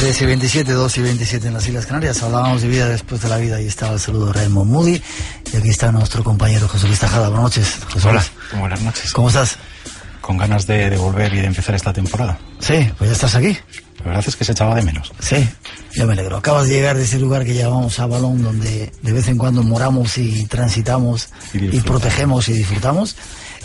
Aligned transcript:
13 0.00 0.24
y 0.24 0.26
27, 0.28 0.72
2 0.72 0.96
y 0.96 1.02
27 1.02 1.48
en 1.48 1.52
las 1.52 1.68
Islas 1.68 1.84
Canarias. 1.84 2.22
Hablábamos 2.22 2.62
de 2.62 2.68
vida 2.68 2.88
después 2.88 3.20
de 3.20 3.28
la 3.28 3.36
vida 3.36 3.60
y 3.60 3.66
estaba 3.66 3.92
el 3.92 4.00
saludo 4.00 4.28
de 4.28 4.32
Raymond 4.32 4.70
Moody. 4.70 5.02
Y 5.52 5.56
aquí 5.58 5.68
está 5.68 5.92
nuestro 5.92 6.24
compañero 6.24 6.66
José 6.68 6.86
Luis 6.86 7.00
Tajada. 7.00 7.28
Buenas 7.28 7.42
noches. 7.42 7.78
José 7.92 8.08
Hola, 8.08 8.24
buenas 8.58 8.80
noches. 8.80 9.12
¿Cómo 9.12 9.28
estás? 9.28 9.58
Con 10.22 10.38
ganas 10.38 10.66
de, 10.66 10.88
de 10.88 10.96
volver 10.96 11.34
y 11.34 11.40
de 11.40 11.46
empezar 11.48 11.74
esta 11.74 11.92
temporada. 11.92 12.38
Sí, 12.60 12.90
pues 12.96 13.10
ya 13.10 13.14
estás 13.14 13.34
aquí. 13.34 13.54
La 13.98 14.06
verdad 14.06 14.24
es 14.26 14.36
que 14.36 14.44
se 14.46 14.52
echaba 14.52 14.74
de 14.74 14.82
menos. 14.82 15.12
Sí, 15.18 15.46
yo 15.92 16.06
me 16.06 16.14
alegro. 16.14 16.38
Acabas 16.38 16.66
de 16.66 16.76
llegar 16.76 16.96
de 16.96 17.02
ese 17.02 17.18
lugar 17.18 17.44
que 17.44 17.54
llamamos 17.54 18.00
a 18.00 18.06
Balón, 18.06 18.42
donde 18.42 18.90
de 19.02 19.12
vez 19.12 19.28
en 19.28 19.36
cuando 19.36 19.62
moramos 19.62 20.16
y 20.16 20.46
transitamos 20.46 21.28
Y 21.52 21.76
y, 21.76 21.80
protegemos 21.82 22.48
y 22.48 22.54
disfrutamos. 22.54 23.16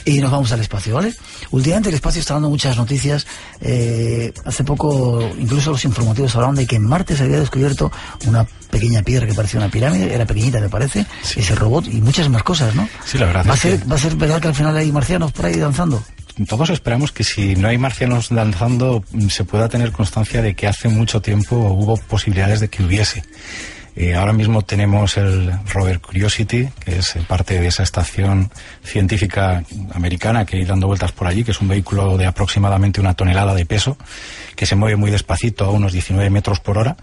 Y 0.05 0.19
nos 0.19 0.29
vamos 0.31 0.51
al 0.51 0.59
espacio, 0.59 0.93
¿vale? 0.95 1.13
Últimamente 1.49 1.89
el 1.89 1.95
espacio 1.95 2.19
está 2.21 2.35
dando 2.35 2.49
muchas 2.49 2.77
noticias. 2.77 3.25
Eh, 3.59 4.31
hace 4.45 4.63
poco, 4.63 5.19
incluso 5.39 5.71
los 5.71 5.83
informativos 5.83 6.35
hablaban 6.35 6.55
de 6.55 6.67
que 6.67 6.75
en 6.75 6.83
Marte 6.83 7.17
se 7.17 7.23
había 7.23 7.39
descubierto 7.39 7.91
una 8.27 8.45
pequeña 8.69 9.01
piedra 9.01 9.25
que 9.25 9.33
parecía 9.33 9.59
una 9.59 9.69
pirámide, 9.71 10.13
era 10.13 10.25
pequeñita 10.25 10.59
me 10.59 10.69
parece, 10.69 11.05
Sí. 11.23 11.39
ese 11.39 11.55
robot 11.55 11.87
y 11.87 12.01
muchas 12.01 12.29
más 12.29 12.43
cosas, 12.43 12.75
¿no? 12.75 12.87
Sí, 13.03 13.17
la 13.17 13.25
verdad 13.25 13.45
¿Va 13.49 13.53
a, 13.53 13.57
ser, 13.57 13.79
que- 13.79 13.85
¿Va 13.87 13.95
a 13.95 13.99
ser 13.99 14.15
verdad 14.15 14.39
que 14.41 14.47
al 14.49 14.55
final 14.55 14.77
hay 14.77 14.91
marcianos 14.91 15.31
por 15.31 15.45
ahí 15.47 15.55
danzando? 15.57 16.03
Todos 16.49 16.69
esperamos 16.69 17.11
que 17.13 17.23
si 17.23 17.55
no 17.55 17.69
hay 17.69 17.77
marcianos 17.77 18.29
lanzando, 18.29 19.03
mm, 19.11 19.29
se 19.29 19.43
pueda 19.45 19.69
tener 19.69 19.91
constancia 19.93 20.41
de 20.41 20.53
que 20.53 20.67
hace 20.67 20.89
mucho 20.89 21.21
tiempo 21.21 21.55
hubo 21.55 21.95
posibilidades 21.97 22.59
de 22.59 22.67
que 22.67 22.83
hubiese. 22.83 23.23
Eh, 23.97 24.13
ahora 24.13 24.33
mismo 24.33 24.61
tenemos 24.61 25.15
el 25.15 25.53
rover 25.67 26.01
Curiosity, 26.01 26.67
que 26.83 26.97
es 26.97 27.15
eh, 27.15 27.21
parte 27.25 27.59
de 27.59 27.67
esa 27.67 27.83
estación 27.83 28.51
científica 28.83 29.63
americana 29.93 30.45
que 30.45 30.57
hay 30.57 30.65
dando 30.65 30.87
vueltas 30.87 31.13
por 31.13 31.27
allí, 31.27 31.45
que 31.45 31.51
es 31.51 31.61
un 31.61 31.69
vehículo 31.69 32.17
de 32.17 32.25
aproximadamente 32.25 32.99
una 32.99 33.13
tonelada 33.13 33.53
de 33.53 33.65
peso, 33.65 33.97
que 34.57 34.65
se 34.65 34.75
mueve 34.75 34.97
muy 34.97 35.11
despacito 35.11 35.63
a 35.63 35.71
unos 35.71 35.93
19 35.93 36.29
metros 36.29 36.59
por 36.59 36.77
hora 36.77 36.97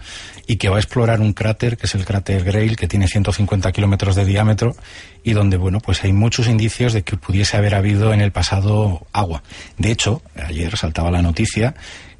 y 0.45 0.57
que 0.57 0.69
va 0.69 0.75
a 0.75 0.79
explorar 0.79 1.19
un 1.19 1.33
cráter, 1.33 1.77
que 1.77 1.87
es 1.87 1.95
el 1.95 2.05
cráter 2.05 2.43
Grail, 2.43 2.75
que 2.75 2.87
tiene 2.87 3.07
150 3.07 3.71
kilómetros 3.71 4.15
de 4.15 4.25
diámetro 4.25 4.75
y 5.23 5.33
donde, 5.33 5.57
bueno, 5.57 5.79
pues 5.79 6.03
hay 6.03 6.13
muchos 6.13 6.47
indicios 6.47 6.93
de 6.93 7.01
que 7.01 7.17
pudiese 7.17 7.57
haber 7.57 7.73
habido 7.73 8.13
en 8.13 8.21
el 8.21 8.31
pasado 8.31 9.07
agua. 9.13 9.41
De 9.79 9.89
hecho, 9.89 10.21
ayer 10.35 10.77
saltaba 10.77 11.09
la 11.09 11.23
noticia 11.23 11.73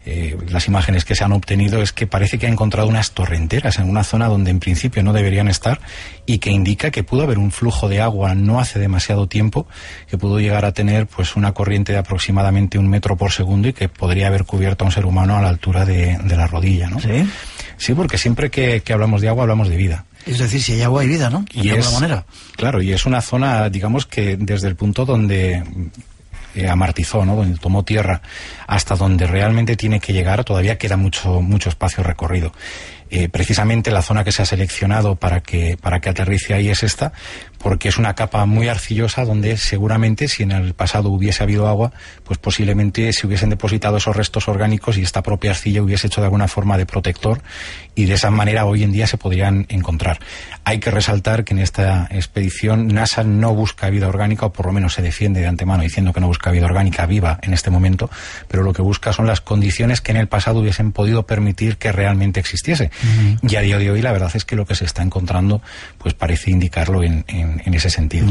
eh, 0.05 0.37
las 0.49 0.67
imágenes 0.67 1.05
que 1.05 1.15
se 1.15 1.23
han 1.23 1.31
obtenido 1.31 1.81
es 1.81 1.93
que 1.93 2.07
parece 2.07 2.37
que 2.37 2.45
ha 2.45 2.49
encontrado 2.49 2.87
unas 2.87 3.11
torrenteras 3.11 3.79
en 3.79 3.89
una 3.89 4.03
zona 4.03 4.27
donde 4.27 4.51
en 4.51 4.59
principio 4.59 5.01
no 5.01 5.13
deberían 5.13 5.47
estar 5.47 5.79
y 6.25 6.39
que 6.39 6.51
indica 6.51 6.91
que 6.91 7.03
pudo 7.03 7.23
haber 7.23 7.37
un 7.37 7.51
flujo 7.51 7.87
de 7.87 8.01
agua 8.01 8.35
no 8.35 8.59
hace 8.59 8.79
demasiado 8.79 9.27
tiempo 9.27 9.65
que 10.09 10.17
pudo 10.17 10.39
llegar 10.39 10.65
a 10.65 10.73
tener 10.73 11.07
pues 11.07 11.35
una 11.35 11.53
corriente 11.53 11.93
de 11.93 11.99
aproximadamente 11.99 12.77
un 12.77 12.89
metro 12.89 13.15
por 13.15 13.31
segundo 13.31 13.69
y 13.69 13.73
que 13.73 13.87
podría 13.87 14.27
haber 14.27 14.43
cubierto 14.43 14.83
a 14.83 14.87
un 14.87 14.91
ser 14.91 15.05
humano 15.05 15.37
a 15.37 15.41
la 15.41 15.49
altura 15.49 15.85
de, 15.85 16.17
de 16.17 16.35
la 16.35 16.47
rodilla, 16.47 16.89
¿no? 16.89 16.99
Sí. 16.99 17.25
Sí, 17.77 17.93
porque 17.93 18.17
siempre 18.17 18.49
que, 18.49 18.81
que 18.81 18.93
hablamos 18.93 19.21
de 19.21 19.29
agua 19.29 19.43
hablamos 19.43 19.69
de 19.69 19.77
vida. 19.77 20.05
Es 20.25 20.39
decir, 20.39 20.61
si 20.61 20.73
hay 20.73 20.81
agua 20.83 21.01
hay 21.01 21.07
vida, 21.07 21.29
¿no? 21.29 21.45
Y 21.53 21.69
de 21.69 21.79
es, 21.79 21.85
alguna 21.85 22.07
manera. 22.07 22.25
Claro, 22.55 22.81
y 22.81 22.93
es 22.93 23.05
una 23.05 23.21
zona, 23.21 23.69
digamos 23.69 24.05
que 24.05 24.37
desde 24.37 24.67
el 24.67 24.75
punto 24.75 25.05
donde 25.05 25.63
eh, 26.55 26.67
amartizó, 26.69 27.25
¿no? 27.25 27.35
donde 27.35 27.57
tomó 27.57 27.83
tierra, 27.83 28.21
hasta 28.67 28.95
donde 28.95 29.27
realmente 29.27 29.75
tiene 29.75 29.99
que 29.99 30.13
llegar, 30.13 30.43
todavía 30.43 30.77
queda 30.77 30.97
mucho, 30.97 31.41
mucho 31.41 31.69
espacio 31.69 32.03
recorrido. 32.03 32.53
Eh, 33.15 33.29
precisamente 33.29 33.91
la 33.91 34.01
zona 34.01 34.23
que 34.23 34.31
se 34.31 34.41
ha 34.41 34.45
seleccionado 34.47 35.15
para 35.17 35.41
que, 35.41 35.77
para 35.79 36.01
que 36.01 36.09
aterrice 36.09 36.55
ahí 36.55 36.69
es 36.69 36.81
esta, 36.81 37.13
porque 37.59 37.87
es 37.87 37.99
una 37.99 38.15
capa 38.15 38.43
muy 38.47 38.69
arcillosa 38.69 39.23
donde 39.23 39.55
seguramente 39.57 40.27
si 40.27 40.41
en 40.41 40.51
el 40.51 40.73
pasado 40.73 41.11
hubiese 41.11 41.43
habido 41.43 41.67
agua, 41.67 41.91
pues 42.23 42.39
posiblemente 42.39 43.13
se 43.13 43.27
hubiesen 43.27 43.51
depositado 43.51 43.97
esos 43.97 44.15
restos 44.15 44.47
orgánicos 44.47 44.97
y 44.97 45.03
esta 45.03 45.21
propia 45.21 45.51
arcilla 45.51 45.83
hubiese 45.83 46.07
hecho 46.07 46.21
de 46.21 46.25
alguna 46.25 46.47
forma 46.47 46.75
de 46.75 46.87
protector 46.87 47.43
y 47.93 48.05
de 48.05 48.15
esa 48.15 48.31
manera 48.31 48.65
hoy 48.65 48.81
en 48.81 48.91
día 48.91 49.05
se 49.05 49.19
podrían 49.19 49.67
encontrar. 49.69 50.17
Hay 50.63 50.79
que 50.79 50.89
resaltar 50.89 51.43
que 51.43 51.53
en 51.53 51.59
esta 51.59 52.07
expedición 52.09 52.87
NASA 52.87 53.23
no 53.23 53.53
busca 53.53 53.91
vida 53.91 54.07
orgánica, 54.07 54.47
o 54.47 54.53
por 54.53 54.65
lo 54.65 54.73
menos 54.73 54.93
se 54.93 55.03
defiende 55.03 55.39
de 55.39 55.45
antemano 55.45 55.83
diciendo 55.83 56.13
que 56.13 56.19
no 56.19 56.25
busca 56.25 56.49
vida 56.49 56.65
orgánica 56.65 57.05
viva 57.05 57.37
en 57.43 57.53
este 57.53 57.69
momento, 57.69 58.09
pero 58.47 58.63
lo 58.63 58.73
que 58.73 58.81
busca 58.81 59.13
son 59.13 59.27
las 59.27 59.39
condiciones 59.39 60.01
que 60.01 60.11
en 60.11 60.17
el 60.17 60.27
pasado 60.27 60.61
hubiesen 60.61 60.91
podido 60.91 61.27
permitir 61.27 61.77
que 61.77 61.91
realmente 61.91 62.39
existiese. 62.39 62.89
Y 63.41 63.55
a 63.55 63.61
día 63.61 63.77
de 63.77 63.91
hoy 63.91 64.01
la 64.01 64.11
verdad 64.11 64.31
es 64.33 64.45
que 64.45 64.55
lo 64.55 64.65
que 64.65 64.75
se 64.75 64.85
está 64.85 65.01
encontrando 65.01 65.61
pues 65.97 66.13
parece 66.13 66.51
indicarlo 66.51 67.03
en, 67.03 67.23
en- 67.27 67.61
en 67.65 67.73
ese 67.73 67.89
sentido. 67.89 68.27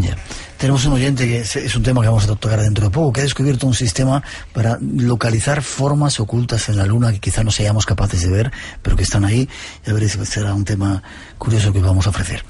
Tenemos 0.59 0.85
un 0.85 0.93
oyente 0.93 1.27
que 1.27 1.41
es, 1.41 1.57
es 1.57 1.75
un 1.75 1.83
tema 1.83 2.01
que 2.03 2.07
vamos 2.09 2.25
a 2.25 2.29
tocar 2.29 2.61
dentro 2.61 2.85
de 2.85 2.91
poco, 2.91 3.13
que 3.13 3.21
ha 3.21 3.25
descubierto 3.25 3.67
un 3.67 3.75
sistema 3.75 4.23
para 4.53 4.79
localizar 4.81 5.63
formas 5.63 6.21
ocultas 6.21 6.69
en 6.69 6.77
la 6.77 6.87
Luna 6.87 7.13
que 7.13 7.19
quizá 7.19 7.43
no 7.43 7.51
seamos 7.51 7.85
capaces 7.87 8.23
de 8.23 8.31
ver, 8.31 8.53
pero 8.83 8.97
que 8.97 9.03
están 9.03 9.25
ahí. 9.25 9.49
Y 9.87 9.91
a 9.91 9.93
ver 9.93 10.09
si 10.09 10.25
será 10.25 10.55
un 10.55 10.65
tema 10.65 11.03
curioso 11.39 11.73
que 11.73 11.81
vamos 11.81 12.07
a 12.07 12.11
ofrecer. 12.11 12.45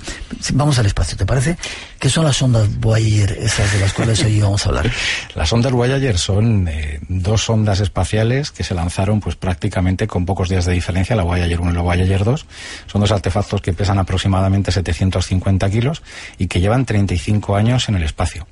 Vamos 0.52 0.78
al 0.78 0.86
espacio, 0.86 1.16
¿te 1.16 1.24
parece? 1.24 1.56
¿Qué 1.98 2.08
son 2.10 2.24
las 2.24 2.40
ondas 2.42 2.68
Voyager, 2.78 3.32
esas 3.40 3.72
de 3.72 3.80
las 3.80 3.92
cuales 3.94 4.22
hoy 4.24 4.40
vamos 4.40 4.66
a 4.66 4.68
hablar? 4.68 4.90
Las 5.34 5.50
ondas 5.52 5.72
Voyager 5.72 6.18
son 6.18 6.68
eh, 6.68 7.00
dos 7.08 7.48
ondas 7.48 7.80
espaciales 7.80 8.50
que 8.50 8.64
se 8.64 8.74
lanzaron 8.74 9.20
pues 9.20 9.36
prácticamente 9.36 10.06
con 10.06 10.26
pocos 10.26 10.48
días 10.50 10.66
de 10.66 10.72
diferencia, 10.72 11.16
la 11.16 11.22
Voyager 11.22 11.60
1 11.60 11.70
y 11.70 11.74
la 11.74 11.80
Voyager 11.80 12.11
2. 12.18 12.46
Son 12.86 13.00
dos 13.00 13.12
artefactos 13.12 13.60
que 13.60 13.72
pesan 13.72 13.98
aproximadamente 13.98 14.72
750 14.72 15.70
kilos 15.70 16.02
y 16.38 16.46
que 16.46 16.60
llevan 16.60 16.84
35 16.84 17.56
años 17.56 17.88
en 17.88 17.96
el 17.96 18.02
espacio. 18.02 18.46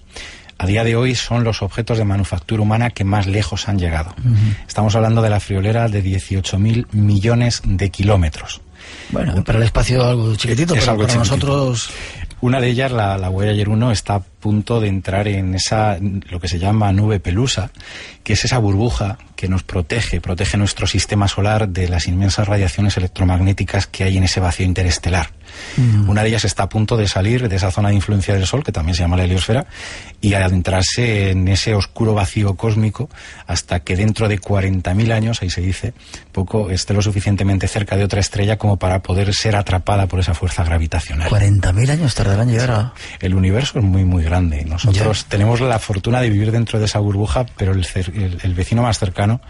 A 0.58 0.66
día 0.66 0.84
de 0.84 0.94
hoy 0.94 1.14
son 1.14 1.42
los 1.42 1.62
objetos 1.62 1.96
de 1.96 2.04
manufactura 2.04 2.60
humana 2.62 2.90
que 2.90 3.02
más 3.04 3.26
lejos 3.26 3.66
han 3.68 3.78
llegado. 3.78 4.14
Estamos 4.68 4.94
hablando 4.94 5.22
de 5.22 5.30
la 5.30 5.40
friolera 5.40 5.88
de 5.88 6.04
18.000 6.04 6.86
millones 6.92 7.62
de 7.64 7.90
kilómetros. 7.90 8.60
Bueno, 9.10 9.42
para 9.44 9.58
el 9.58 9.64
espacio 9.64 10.04
algo 10.04 10.34
chiquitito, 10.36 10.74
Es 10.74 10.80
pero 10.80 10.92
algo 10.92 11.02
para 11.04 11.14
chiquitito. 11.14 11.36
nosotros... 11.46 11.90
Una 12.42 12.58
de 12.58 12.68
ellas, 12.70 12.90
la, 12.90 13.18
la 13.18 13.28
Voyager 13.28 13.68
1, 13.68 13.92
está 13.92 14.14
a 14.14 14.20
punto 14.20 14.80
de 14.80 14.88
entrar 14.88 15.28
en 15.28 15.54
esa, 15.54 15.98
lo 16.00 16.40
que 16.40 16.48
se 16.48 16.58
llama 16.58 16.90
nube 16.90 17.20
pelusa, 17.20 17.70
que 18.24 18.32
es 18.32 18.44
esa 18.46 18.56
burbuja 18.56 19.18
que 19.40 19.48
nos 19.48 19.62
protege, 19.62 20.20
protege 20.20 20.58
nuestro 20.58 20.86
sistema 20.86 21.26
solar 21.26 21.66
de 21.66 21.88
las 21.88 22.06
inmensas 22.06 22.46
radiaciones 22.46 22.98
electromagnéticas 22.98 23.86
que 23.86 24.04
hay 24.04 24.18
en 24.18 24.24
ese 24.24 24.38
vacío 24.38 24.66
interestelar. 24.66 25.30
Una 26.08 26.22
de 26.22 26.28
ellas 26.28 26.44
está 26.44 26.64
a 26.64 26.68
punto 26.68 26.96
de 26.96 27.08
salir 27.08 27.48
de 27.48 27.56
esa 27.56 27.70
zona 27.70 27.88
de 27.90 27.94
influencia 27.94 28.34
del 28.34 28.46
Sol, 28.46 28.62
que 28.64 28.72
también 28.72 28.94
se 28.94 29.02
llama 29.02 29.16
la 29.16 29.24
heliosfera, 29.24 29.66
y 30.20 30.34
adentrarse 30.34 31.30
en 31.30 31.48
ese 31.48 31.74
oscuro 31.74 32.14
vacío 32.14 32.54
cósmico 32.56 33.08
hasta 33.46 33.80
que 33.80 33.96
dentro 33.96 34.28
de 34.28 34.38
40.000 34.40 35.12
años, 35.12 35.42
ahí 35.42 35.50
se 35.50 35.60
dice, 35.60 35.94
poco 36.32 36.70
esté 36.70 36.94
lo 36.94 37.02
suficientemente 37.02 37.66
cerca 37.68 37.96
de 37.96 38.04
otra 38.04 38.20
estrella 38.20 38.56
como 38.58 38.76
para 38.78 39.00
poder 39.02 39.32
ser 39.34 39.56
atrapada 39.56 40.06
por 40.06 40.20
esa 40.20 40.34
fuerza 40.34 40.64
gravitacional. 40.64 41.28
40.000 41.28 41.90
años 41.90 42.14
tardarán 42.14 42.48
en 42.48 42.54
llegar 42.54 42.70
a... 42.70 42.92
El 43.20 43.34
universo 43.34 43.78
es 43.78 43.84
muy, 43.84 44.04
muy 44.04 44.22
grande. 44.22 44.64
Nosotros 44.64 45.24
tenemos 45.26 45.60
la 45.60 45.78
fortuna 45.78 46.20
de 46.20 46.30
vivir 46.30 46.52
dentro 46.52 46.78
de 46.78 46.84
esa 46.84 46.98
burbuja, 46.98 47.46
pero 47.56 47.72
el, 47.72 47.86
el- 48.14 48.38
el 48.42 48.54
vecino 48.54 48.82
más 48.82 48.98
cercano 48.98 49.40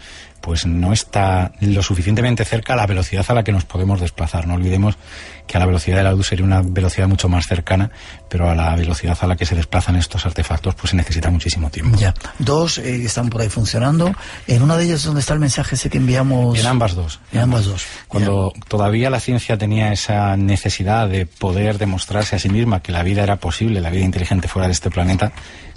pues 0.41 0.65
no 0.65 0.91
está 0.91 1.51
lo 1.59 1.83
suficientemente 1.83 2.43
cerca 2.45 2.73
a 2.73 2.75
la 2.75 2.87
velocidad 2.87 3.23
a 3.27 3.33
la 3.35 3.43
que 3.43 3.51
nos 3.51 3.63
podemos 3.63 4.01
desplazar. 4.01 4.47
No 4.47 4.55
olvidemos 4.55 4.97
que 5.45 5.55
a 5.55 5.59
la 5.59 5.67
velocidad 5.67 5.90
de 5.97 6.03
la 6.03 6.11
luz 6.11 6.27
sería 6.27 6.45
una 6.45 6.61
velocidad 6.61 7.07
mucho 7.07 7.29
más 7.29 7.47
cercana, 7.47 7.91
pero 8.29 8.49
a 8.49 8.55
la 8.55 8.75
velocidad 8.75 9.17
a 9.21 9.27
la 9.27 9.35
que 9.35 9.45
se 9.45 9.55
desplazan 9.55 9.95
estos 9.95 10.25
artefactos 10.25 10.75
pues 10.75 10.91
se 10.91 10.95
necesita 10.95 11.29
muchísimo 11.29 11.69
tiempo. 11.69 11.97
Ya. 11.97 12.13
Dos 12.39 12.77
eh, 12.77 13.05
están 13.05 13.29
por 13.29 13.41
ahí 13.41 13.49
funcionando. 13.49 14.13
En 14.47 14.61
una 14.61 14.77
de 14.77 14.85
ellas, 14.85 15.03
¿dónde 15.03 15.21
está 15.21 15.33
el 15.33 15.39
mensaje 15.39 15.75
ese 15.75 15.89
que 15.89 15.97
enviamos? 15.97 16.57
En 16.57 16.65
ambas 16.65 16.95
dos. 16.95 17.19
En 17.31 17.41
ambas 17.41 17.65
dos. 17.65 17.85
Cuando 18.07 18.53
todavía 18.67 19.09
la 19.09 19.19
ciencia 19.19 19.57
tenía 19.57 19.91
esa 19.91 20.35
necesidad 20.37 21.07
de 21.07 21.25
poder 21.25 21.77
demostrarse 21.77 22.35
a 22.35 22.39
sí 22.39 22.49
misma 22.49 22.81
que 22.81 22.91
la 22.91 23.03
vida 23.03 23.23
era 23.23 23.37
posible, 23.37 23.81
la 23.81 23.89
vida 23.89 24.05
inteligente 24.05 24.47
fuera 24.47 24.67
de 24.67 24.73
este 24.73 24.89
planeta, 24.89 25.31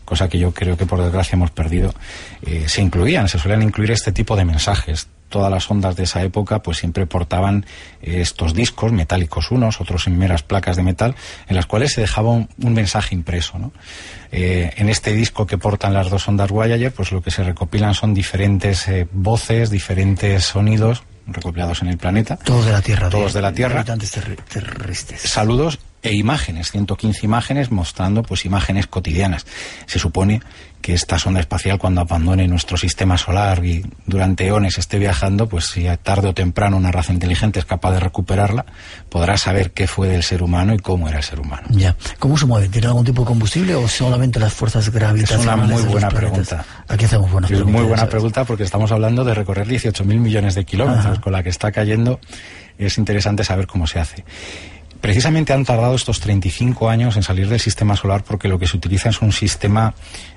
cosa 0.05 0.29
que 0.29 0.39
yo 0.39 0.53
creo 0.53 0.77
que 0.77 0.87
por 0.87 1.03
desgracia 1.03 1.37
hemos 1.37 1.51
perdido, 1.51 1.95
eh, 2.43 2.65
se 2.69 2.83
incluían, 2.83 3.29
se 3.29 3.39
suelen 3.39 3.63
incluir 3.63 3.91
este 3.91 4.13
tipo 4.13 4.37
de 4.37 4.45
mensajes. 4.45 5.09
Todas 5.35 5.51
las 5.51 5.69
ondas 5.69 5.97
de 5.97 6.05
esa 6.05 6.23
época 6.23 6.63
pues 6.63 6.79
siempre 6.79 7.07
portaban 7.07 7.67
eh, 8.03 8.21
estos 8.21 8.55
discos 8.55 8.93
metálicos 8.93 9.51
unos, 9.51 9.81
otros 9.81 10.07
en 10.07 10.17
meras 10.17 10.45
placas 10.45 10.77
de 10.77 10.85
metal, 10.85 11.17
en 11.49 11.57
las 11.57 11.67
cuales 11.67 11.93
se 11.93 12.03
dejaba 12.03 12.31
un, 12.31 12.49
un 12.63 12.73
mensaje 12.73 13.17
impreso. 13.17 13.59
¿no? 13.59 13.73
Eh, 14.31 14.73
en 14.77 14.89
este 14.89 15.13
disco 15.13 15.45
que 15.45 15.59
portan 15.59 15.93
las 15.93 16.09
dos 16.09 16.29
ondas 16.29 16.53
Voyager, 16.53 16.93
pues 16.93 17.11
lo 17.11 17.21
que 17.21 17.33
se 17.33 17.43
recopilan 17.43 17.95
son 17.95 18.15
diferentes 18.15 18.87
eh, 18.87 19.09
voces, 19.11 19.71
diferentes 19.71 20.45
sonidos 20.45 21.03
recopilados 21.27 21.83
en 21.83 21.89
el 21.89 21.99
planeta. 21.99 22.37
Todos 22.37 22.67
de 22.67 22.71
la 22.71 22.81
Tierra. 22.81 23.11
Todos 23.11 23.33
de 23.33 23.43
la 23.43 23.51
Tierra. 23.51 23.81
Habitantes 23.81 24.13
terrestres. 24.13 25.21
Saludos 25.21 25.81
e 26.05 26.15
imágenes, 26.15 26.71
115 26.71 27.25
imágenes 27.25 27.71
mostrando 27.71 28.23
pues 28.23 28.45
imágenes 28.45 28.87
cotidianas. 28.87 29.47
Se 29.87 29.99
supone 29.99 30.43
que 30.83 30.93
esta 30.93 31.19
sonda 31.19 31.41
espacial 31.41 31.79
cuando 31.79 32.03
abandone 32.03 32.47
nuestro 32.47 32.77
sistema 32.77 33.17
solar 33.17 33.65
y 33.65 33.87
durante 34.05 34.47
eones 34.47 34.77
esté 34.77 34.99
viajando, 34.99 35.49
pues 35.49 35.65
si 35.65 35.87
tarde 36.03 36.29
o 36.29 36.35
temprano 36.35 36.77
una 36.77 36.93
raza 36.93 37.15
inteligente 37.15 37.59
es 37.59 37.65
capaz 37.65 37.93
de 37.93 38.01
recuperarla, 38.01 38.67
podrá 39.09 39.39
saber 39.39 39.71
qué 39.71 39.87
fue 39.87 40.09
del 40.09 40.23
ser 40.23 40.43
humano 40.43 40.75
y 40.75 40.79
cómo 40.79 41.09
era 41.09 41.17
el 41.17 41.25
ser 41.25 41.41
humano. 41.41 41.67
Ya. 41.71 41.97
¿Cómo 42.19 42.37
se 42.37 42.45
mueve? 42.45 42.69
¿Tiene 42.69 42.89
algún 42.89 43.07
tipo 43.07 43.23
de 43.23 43.29
combustible 43.29 43.75
o 43.75 43.89
solamente 43.89 44.39
las 44.39 44.53
fuerzas 44.53 44.91
gravitacionales? 44.91 45.65
Es 45.65 45.71
una 45.71 45.75
muy 45.75 45.83
buena 45.91 46.11
pregunta. 46.11 46.67
Aquí 46.87 47.07
hacemos 47.07 47.33
buenas 47.33 47.51
es 47.51 47.65
muy 47.65 47.85
buena 47.85 48.07
pregunta 48.07 48.45
porque 48.45 48.65
estamos 48.65 48.93
hablando 48.93 49.25
de 49.25 49.33
recorrer 49.33 49.67
18.000 49.67 50.05
millones 50.05 50.55
de 50.55 50.67
kilómetros, 50.67 51.19
con 51.21 51.33
la 51.33 51.43
que 51.43 51.49
está 51.49 51.73
cayendo 51.73 52.21
es 52.79 52.99
interesante 52.99 53.45
saber 53.45 53.67
cómo 53.67 53.87
se 53.87 54.01
hace. 54.01 54.25
Precisamente 55.05 55.53
han 55.53 55.67
tardado 55.67 55.97
estos 55.97 56.19
35 56.21 56.89
años 56.89 57.15
en 57.17 57.23
salir 57.23 57.47
del 57.51 57.61
sistema 57.61 57.95
solar 57.95 58.25
porque 58.25 58.49
lo 58.49 58.59
que 58.59 58.67
se 58.67 58.79
utiliza 58.79 59.11
es 59.11 59.21
un 59.21 59.33
sistema 59.33 59.93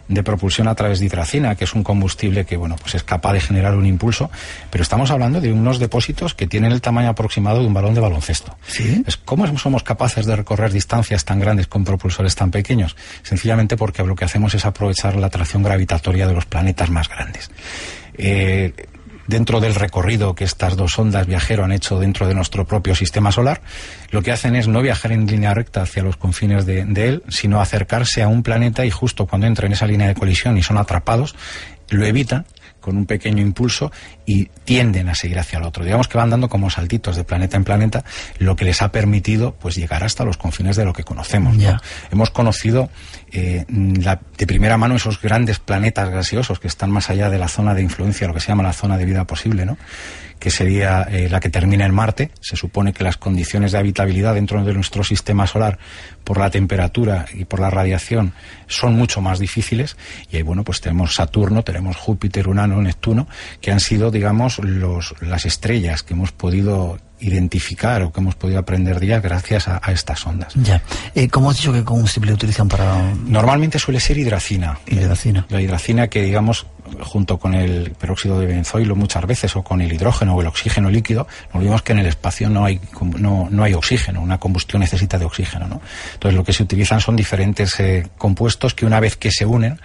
de 0.10 0.24
propulsión 0.24 0.68
a 0.68 0.76
través 0.76 1.00
de 1.00 1.06
hidracina, 1.06 1.56
que 1.56 1.64
es 1.64 1.74
un 1.74 1.84
combustible 1.84 2.46
que 2.46 2.58
bueno, 2.58 2.76
pues 2.76 2.96
es 2.96 3.04
capaz 3.04 3.32
de 3.32 3.40
generar 3.40 3.76
un 3.76 3.86
impulso, 3.86 4.30
pero 4.70 4.82
estamos 4.82 5.10
hablando 5.10 5.40
de 5.40 5.54
unos 5.54 5.80
depósitos 5.80 6.34
que 6.34 6.48
tienen 6.48 6.74
el 6.74 6.82
tamaño 6.82 7.08
aproximado 7.08 7.62
de 7.62 7.68
un 7.68 7.74
balón 7.74 7.94
de 7.94 8.02
baloncesto. 8.02 8.58
¿Sí? 8.68 9.06
¿Cómo 9.24 9.48
somos 9.58 9.84
capaces 9.84 10.26
de 10.26 10.36
recorrer 10.36 10.74
distancias 10.74 11.24
tan 11.24 11.40
grandes 11.40 11.68
con 11.68 11.86
propulsores 11.86 12.36
tan 12.36 12.52
pequeños? 12.52 12.98
Sencillamente 13.24 13.78
porque 13.78 14.04
lo 14.04 14.18
que 14.18 14.26
hacemos 14.26 14.54
es 14.54 14.66
aprovechar 14.66 15.16
la 15.16 15.28
atracción 15.28 15.64
gravitatoria 15.64 16.28
de 16.28 16.34
los 16.34 16.46
planetas 16.46 16.90
más 16.90 17.08
grandes. 17.08 17.52
Eh, 18.18 18.74
dentro 19.28 19.60
del 19.60 19.76
recorrido 19.76 20.34
que 20.34 20.46
estas 20.46 20.76
dos 20.76 20.98
ondas 20.98 21.28
viajero 21.28 21.64
han 21.64 21.72
hecho 21.72 22.00
dentro 22.00 22.28
de 22.28 22.34
nuestro 22.34 22.66
propio 22.66 22.96
sistema 22.96 23.32
solar, 23.32 23.62
lo 24.12 24.22
que 24.22 24.32
hacen 24.32 24.56
es 24.56 24.68
no 24.68 24.82
viajar 24.82 25.12
en 25.12 25.28
línea 25.28 25.54
recta 25.54 25.82
hacia 25.82 26.04
los 26.04 26.18
confines 26.18 26.66
de, 26.66 26.82
él, 26.82 27.24
sino 27.28 27.62
acercarse 27.62 28.24
a 28.24 28.28
un 28.28 28.44
planeta 28.44 28.86
y 28.86 28.92
justo 28.92 29.26
cuando 29.26 29.48
entran 29.48 29.68
en 29.68 29.74
esa 29.74 29.86
línea 29.86 30.08
de 30.08 30.16
colisión 30.16 30.58
y 30.58 30.64
son 30.64 30.78
atrapados, 30.78 31.36
lo 31.90 32.06
evitan 32.06 32.46
con 32.80 32.98
un 32.98 33.06
pequeño 33.06 33.42
impulso 33.42 33.92
y 34.28 34.50
tienden 34.66 35.08
a 35.08 35.16
seguir 35.16 35.40
hacia 35.40 35.58
el 35.58 35.64
otro. 35.64 35.86
Digamos 35.86 36.10
que 36.10 36.18
van 36.18 36.30
dando 36.30 36.50
como 36.50 36.70
saltitos 36.70 37.16
de 37.16 37.24
planeta 37.24 37.56
en 37.56 37.64
planeta, 37.64 38.04
lo 38.40 38.58
que 38.58 38.66
les 38.66 38.82
ha 38.82 38.92
permitido 38.92 39.56
pues 39.56 39.76
llegar 39.76 40.04
hasta 40.04 40.26
los 40.26 40.36
confines 40.36 40.76
de 40.76 40.84
lo 40.84 40.92
que 40.92 41.06
conocemos. 41.06 41.56
Hemos 42.12 42.30
conocido 42.30 42.90
eh, 43.32 43.64
de 43.70 44.48
primera 44.48 44.78
mano 44.78 44.98
esos 44.98 45.22
grandes 45.22 45.60
planetas 45.60 46.10
gaseosos 46.10 46.60
que 46.60 46.68
están 46.68 46.92
más 46.92 47.10
allá 47.10 47.30
de 47.30 47.40
la 47.40 47.48
zona 47.48 47.74
de 47.74 47.82
influencia, 47.82 48.28
lo 48.28 48.34
que 48.34 48.42
se 48.42 48.50
llama 48.50 48.64
la 48.64 48.74
zona 48.74 48.98
de 48.98 49.06
vida 49.06 49.26
posible, 49.26 49.66
¿no? 49.66 49.78
que 50.40 50.52
sería 50.52 51.08
eh, 51.10 51.30
la 51.30 51.40
que 51.40 51.50
termina 51.50 51.86
en 51.86 51.94
Marte. 51.94 52.32
Se 52.42 52.56
supone 52.56 52.94
que 52.94 53.04
las 53.04 53.18
condiciones 53.18 53.72
de 53.72 53.80
habitabilidad 53.80 54.36
dentro 54.36 54.64
de 54.64 54.74
nuestro 54.74 55.04
sistema 55.04 55.48
solar, 55.48 55.80
por 56.24 56.38
la 56.38 56.50
temperatura 56.50 57.26
y 57.34 57.46
por 57.46 57.60
la 57.60 57.70
radiación, 57.70 58.34
son 58.68 58.96
mucho 58.96 59.22
más 59.22 59.40
difíciles. 59.40 59.98
Y 60.32 60.38
ahí, 60.38 60.42
bueno, 60.42 60.64
pues 60.64 60.82
tenemos 60.82 61.16
Saturno, 61.16 61.64
tenemos 61.64 61.98
Júpiter, 61.98 62.48
Urano, 62.48 62.82
Neptuno, 62.82 63.28
que 63.62 63.72
han 63.72 63.80
sido, 63.80 64.12
digamos, 64.18 64.60
los, 64.60 65.14
las 65.22 65.46
estrellas 65.46 66.04
que 66.04 66.14
hemos 66.14 66.32
podido 66.32 67.00
identificar 67.20 68.04
o 68.04 68.12
que 68.12 68.20
hemos 68.20 68.36
podido 68.36 68.60
aprender 68.60 69.00
de 69.00 69.20
gracias 69.20 69.68
a, 69.68 69.80
estas 69.92 70.26
ondas. 70.26 70.54
Ya. 70.56 70.82
Eh, 71.16 71.28
¿Cómo 71.30 71.50
has 71.50 71.58
dicho 71.58 71.74
que 71.74 71.84
combustible 71.84 72.34
utilizan 72.34 72.68
para...? 72.68 73.14
Normalmente 73.26 73.80
suele 73.80 74.00
ser 74.00 74.18
hidracina. 74.18 74.78
Hidracina. 74.86 75.46
la 75.50 75.62
hidracina 75.62 76.08
que, 76.10 76.22
digamos, 76.22 76.68
junto 77.02 77.38
con 77.40 77.54
el 77.54 77.92
peróxido 77.92 78.40
de 78.40 78.46
benzoilo 78.46 78.96
muchas 78.96 79.26
veces 79.26 79.56
o 79.56 79.64
con 79.64 79.82
el 79.82 79.92
hidrógeno 79.92 80.36
o 80.36 80.42
el 80.42 80.48
oxígeno 80.48 80.90
líquido, 80.90 81.28
no 81.54 81.60
olvidemos 81.60 81.82
que 81.82 81.94
en 81.94 82.00
el 82.00 82.06
espacio 82.06 82.50
no 82.50 82.66
hay, 82.66 82.80
no, 83.18 83.48
no 83.50 83.64
hay 83.64 83.74
oxígeno, 83.74 84.22
una 84.22 84.38
combustión 84.38 84.82
necesita 84.82 85.18
de 85.18 85.26
oxígeno. 85.26 85.68
¿no? 85.68 85.82
Entonces 86.14 86.36
lo 86.36 86.44
que 86.44 86.54
se 86.54 86.64
utilizan 86.64 87.02
son 87.02 87.16
diferentes 87.16 87.80
eh, 87.80 88.08
compuestos 88.18 88.74
que 88.74 88.86
una 88.86 89.00
vez 89.00 89.18
que 89.18 89.32
se 89.32 89.46
unen 89.46 89.80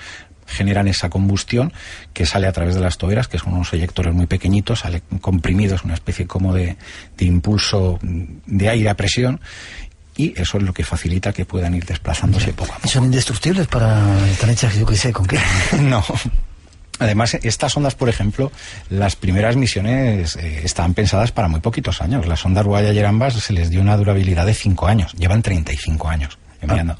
generan 0.52 0.88
esa 0.88 1.10
combustión 1.10 1.72
que 2.12 2.26
sale 2.26 2.46
a 2.46 2.52
través 2.52 2.74
de 2.74 2.80
las 2.80 2.98
toberas, 2.98 3.28
que 3.28 3.38
son 3.38 3.54
unos 3.54 3.72
eyectores 3.72 4.14
muy 4.14 4.26
pequeñios, 4.26 4.80
sale 4.80 5.02
comprimido, 5.20 5.74
es 5.74 5.82
una 5.82 5.94
especie 5.94 6.26
como 6.26 6.54
de, 6.54 6.76
impulso 7.18 7.98
de 8.02 8.68
aire 8.68 8.88
a 8.88 8.94
presión 8.94 9.40
y 10.16 10.38
eso 10.40 10.58
es 10.58 10.62
lo 10.62 10.72
que 10.72 10.84
facilita 10.84 11.32
que 11.32 11.44
puedan 11.44 11.74
ir 11.74 11.84
desplazándose 11.86 12.52
poco 12.52 12.74
a 12.74 12.76
poco. 12.76 12.88
¿Son 12.88 13.04
indestructibles 13.04 13.66
para 13.66 14.28
estar 14.28 14.50
hechas, 14.50 14.74
yo 14.76 14.86
qué 14.86 14.96
sé, 14.96 15.12
con 15.12 15.26
qué? 15.26 15.38
no. 15.80 16.04
Además, 16.98 17.34
estas 17.42 17.76
ondas, 17.76 17.94
por 17.94 18.08
ejemplo, 18.08 18.52
las 18.90 19.16
primeras 19.16 19.56
misiones 19.56 20.36
eh, 20.36 20.60
estaban 20.62 20.94
pensadas 20.94 21.32
para 21.32 21.48
muy 21.48 21.60
poquitos 21.60 22.00
años. 22.00 22.26
Las 22.28 22.44
ondas 22.44 22.64
Voyager 22.64 23.06
ambas 23.06 23.34
se 23.34 23.52
les 23.52 23.70
dio 23.70 23.80
una 23.80 23.96
durabilidad 23.96 24.46
de 24.46 24.54
5 24.54 24.86
años. 24.86 25.12
Llevan 25.14 25.42
35 25.42 26.08
años. 26.08 26.38
Ah. 26.68 26.96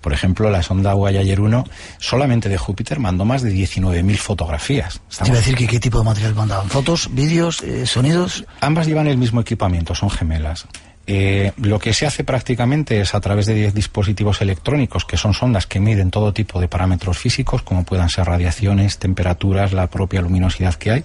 Por 0.00 0.12
ejemplo, 0.12 0.50
la 0.50 0.62
sonda 0.62 0.94
Voyager 0.94 1.40
1 1.40 1.64
solamente 1.98 2.48
de 2.48 2.58
Júpiter 2.58 3.00
mandó 3.00 3.24
más 3.24 3.42
de 3.42 3.52
19.000 3.52 4.16
fotografías. 4.16 5.00
Estamos... 5.10 5.36
decir 5.36 5.56
que 5.56 5.66
qué 5.66 5.80
tipo 5.80 5.98
de 5.98 6.04
material 6.04 6.34
mandaban? 6.34 6.68
¿Fotos, 6.68 7.08
vídeos, 7.12 7.62
eh, 7.62 7.86
sonidos? 7.86 8.44
Ambas 8.60 8.86
llevan 8.86 9.06
el 9.06 9.18
mismo 9.18 9.40
equipamiento, 9.40 9.94
son 9.94 10.10
gemelas. 10.10 10.66
Eh, 11.10 11.52
lo 11.56 11.78
que 11.78 11.94
se 11.94 12.04
hace 12.04 12.22
prácticamente 12.22 13.00
es 13.00 13.14
a 13.14 13.20
través 13.20 13.46
de 13.46 13.54
10 13.54 13.72
dispositivos 13.72 14.42
electrónicos, 14.42 15.06
que 15.06 15.16
son 15.16 15.32
sondas 15.32 15.66
que 15.66 15.80
miden 15.80 16.10
todo 16.10 16.34
tipo 16.34 16.60
de 16.60 16.68
parámetros 16.68 17.16
físicos, 17.16 17.62
como 17.62 17.84
puedan 17.84 18.10
ser 18.10 18.26
radiaciones, 18.26 18.98
temperaturas, 18.98 19.72
la 19.72 19.86
propia 19.86 20.20
luminosidad 20.20 20.74
que 20.74 20.90
hay. 20.90 21.04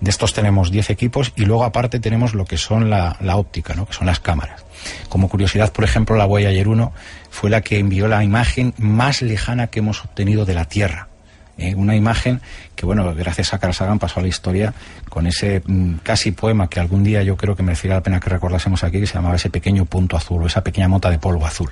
De 0.00 0.10
estos 0.10 0.34
tenemos 0.34 0.70
10 0.70 0.90
equipos 0.90 1.32
y 1.36 1.44
luego 1.46 1.64
aparte 1.64 2.00
tenemos 2.00 2.34
lo 2.34 2.44
que 2.44 2.58
son 2.58 2.90
la, 2.90 3.16
la 3.20 3.36
óptica, 3.36 3.74
¿no? 3.74 3.86
que 3.86 3.94
son 3.94 4.06
las 4.06 4.20
cámaras. 4.20 4.64
Como 5.08 5.28
curiosidad, 5.28 5.72
por 5.72 5.84
ejemplo, 5.84 6.16
la 6.16 6.26
Voyager 6.26 6.68
1 6.68 6.92
fue 7.30 7.50
la 7.50 7.62
que 7.62 7.78
envió 7.78 8.08
la 8.08 8.22
imagen 8.22 8.74
más 8.78 9.22
lejana 9.22 9.68
que 9.68 9.78
hemos 9.78 10.04
obtenido 10.04 10.44
de 10.44 10.54
la 10.54 10.66
Tierra. 10.66 11.08
Eh, 11.58 11.74
una 11.74 11.96
imagen 11.96 12.42
que, 12.74 12.84
bueno, 12.84 13.14
gracias 13.14 13.54
a 13.54 13.58
Carl 13.58 13.98
pasó 13.98 14.20
a 14.20 14.22
la 14.22 14.28
historia 14.28 14.74
con 15.08 15.26
ese 15.26 15.62
mm, 15.64 15.96
casi 16.02 16.32
poema 16.32 16.68
que 16.68 16.80
algún 16.80 17.02
día 17.02 17.22
yo 17.22 17.36
creo 17.38 17.56
que 17.56 17.62
merecería 17.62 17.96
la 17.96 18.02
pena 18.02 18.20
que 18.20 18.28
recordásemos 18.28 18.84
aquí, 18.84 19.00
que 19.00 19.06
se 19.06 19.14
llamaba 19.14 19.36
ese 19.36 19.48
pequeño 19.48 19.86
punto 19.86 20.18
azul 20.18 20.42
o 20.42 20.46
esa 20.46 20.62
pequeña 20.62 20.88
mota 20.88 21.08
de 21.08 21.18
polvo 21.18 21.46
azul. 21.46 21.70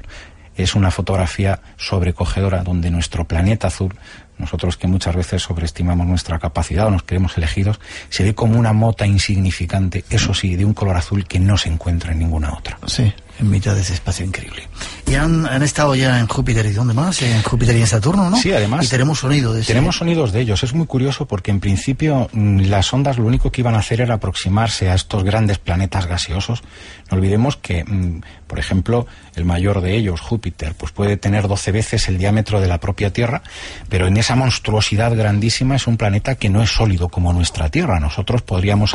Es 0.57 0.75
una 0.75 0.91
fotografía 0.91 1.61
sobrecogedora 1.77 2.63
donde 2.63 2.91
nuestro 2.91 3.27
planeta 3.27 3.67
azul 3.67 3.95
nosotros 4.39 4.77
que 4.77 4.87
muchas 4.87 5.15
veces 5.15 5.43
sobreestimamos 5.43 6.07
nuestra 6.07 6.39
capacidad 6.39 6.87
o 6.87 6.91
nos 6.91 7.03
creemos 7.03 7.37
elegidos, 7.37 7.81
se 8.09 8.25
ve 8.25 8.35
como 8.35 8.59
una 8.59 8.73
mota 8.73 9.07
insignificante, 9.07 10.05
eso 10.11 10.35
sí, 10.35 10.57
de 10.57 10.65
un 10.65 10.75
color 10.75 10.97
azul 10.97 11.27
que 11.27 11.39
no 11.39 11.57
se 11.57 11.69
encuentra 11.69 12.13
en 12.13 12.19
ninguna 12.19 12.53
otra. 12.53 12.79
Sí, 12.87 13.13
en 13.39 13.51
mitad 13.51 13.75
de 13.75 13.81
ese 13.81 13.95
espacio 13.95 14.25
increíble. 14.25 14.69
Y 15.07 15.15
han, 15.15 15.63
estado 15.63 15.95
ya 15.95 16.19
en 16.21 16.27
Júpiter 16.27 16.65
y 16.67 16.73
dónde 16.73 16.95
más, 16.95 17.21
en 17.23 17.43
Júpiter 17.43 17.77
y 17.77 17.81
en 17.81 17.87
Saturno, 17.87 18.31
¿no? 18.31 18.37
Sí, 18.37 18.53
además. 18.53 18.85
Y 18.85 18.89
tenemos 18.89 19.19
sonido 19.19 19.53
de 19.53 19.63
Tenemos 19.63 19.97
sonidos 19.97 20.33
de 20.33 20.41
ellos. 20.41 20.63
Es 20.63 20.75
muy 20.75 20.87
curioso 20.87 21.27
porque 21.27 21.51
en 21.51 21.61
principio 21.61 22.29
mm, 22.33 22.61
las 22.63 22.93
ondas 22.93 23.19
lo 23.19 23.27
único 23.27 23.51
que 23.51 23.61
iban 23.61 23.75
a 23.75 23.79
hacer 23.79 24.01
era 24.01 24.15
aproximarse 24.15 24.89
a 24.89 24.95
estos 24.95 25.25
grandes 25.25 25.59
planetas 25.59 26.07
gaseosos. 26.07 26.63
No 27.11 27.17
olvidemos 27.17 27.57
que, 27.57 27.85
mm, 27.85 28.21
por 28.55 28.61
ejemplo, 28.61 29.09
el 29.35 29.45
mayor 29.45 29.81
de 29.81 29.97
ellos, 29.97 30.21
Júpiter, 30.21 30.77
pues 30.79 30.93
puede 30.93 31.17
tener 31.17 31.49
12 31.49 31.73
veces 31.73 32.07
el 32.07 32.19
diámetro 32.19 32.61
de 32.61 32.69
la 32.69 32.79
propia 32.79 33.13
Tierra, 33.13 33.43
pero 33.89 34.07
en 34.07 34.17
esa 34.17 34.37
monstruosidad 34.37 35.17
grandísima 35.17 35.75
es 35.75 35.89
un 35.89 35.97
planeta 35.97 36.37
que 36.37 36.49
no 36.49 36.63
es 36.63 36.71
sólido 36.71 37.09
como 37.09 37.33
nuestra 37.33 37.69
Tierra. 37.69 37.99
Nosotros 37.99 38.43
podríamos 38.43 38.93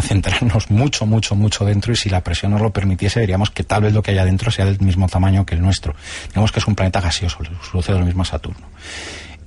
centrarnos 0.00 0.70
mucho, 0.70 1.04
mucho, 1.04 1.36
mucho 1.36 1.66
dentro 1.66 1.92
y 1.92 1.96
si 1.96 2.08
la 2.08 2.22
presión 2.22 2.52
nos 2.52 2.62
lo 2.62 2.70
permitiese, 2.72 3.20
veríamos 3.20 3.50
que 3.50 3.64
tal 3.64 3.82
vez 3.82 3.92
lo 3.92 4.02
que 4.02 4.12
haya 4.12 4.24
dentro 4.24 4.50
sea 4.50 4.64
del 4.64 4.80
mismo 4.80 5.10
tamaño 5.10 5.44
que 5.44 5.56
el 5.56 5.60
nuestro. 5.60 5.94
Digamos 6.28 6.50
que 6.50 6.60
es 6.60 6.66
un 6.66 6.74
planeta 6.74 7.02
gaseoso, 7.02 7.40
sucede 7.70 7.98
lo 7.98 8.06
mismo 8.06 8.22
a 8.22 8.24
Saturno. 8.24 8.66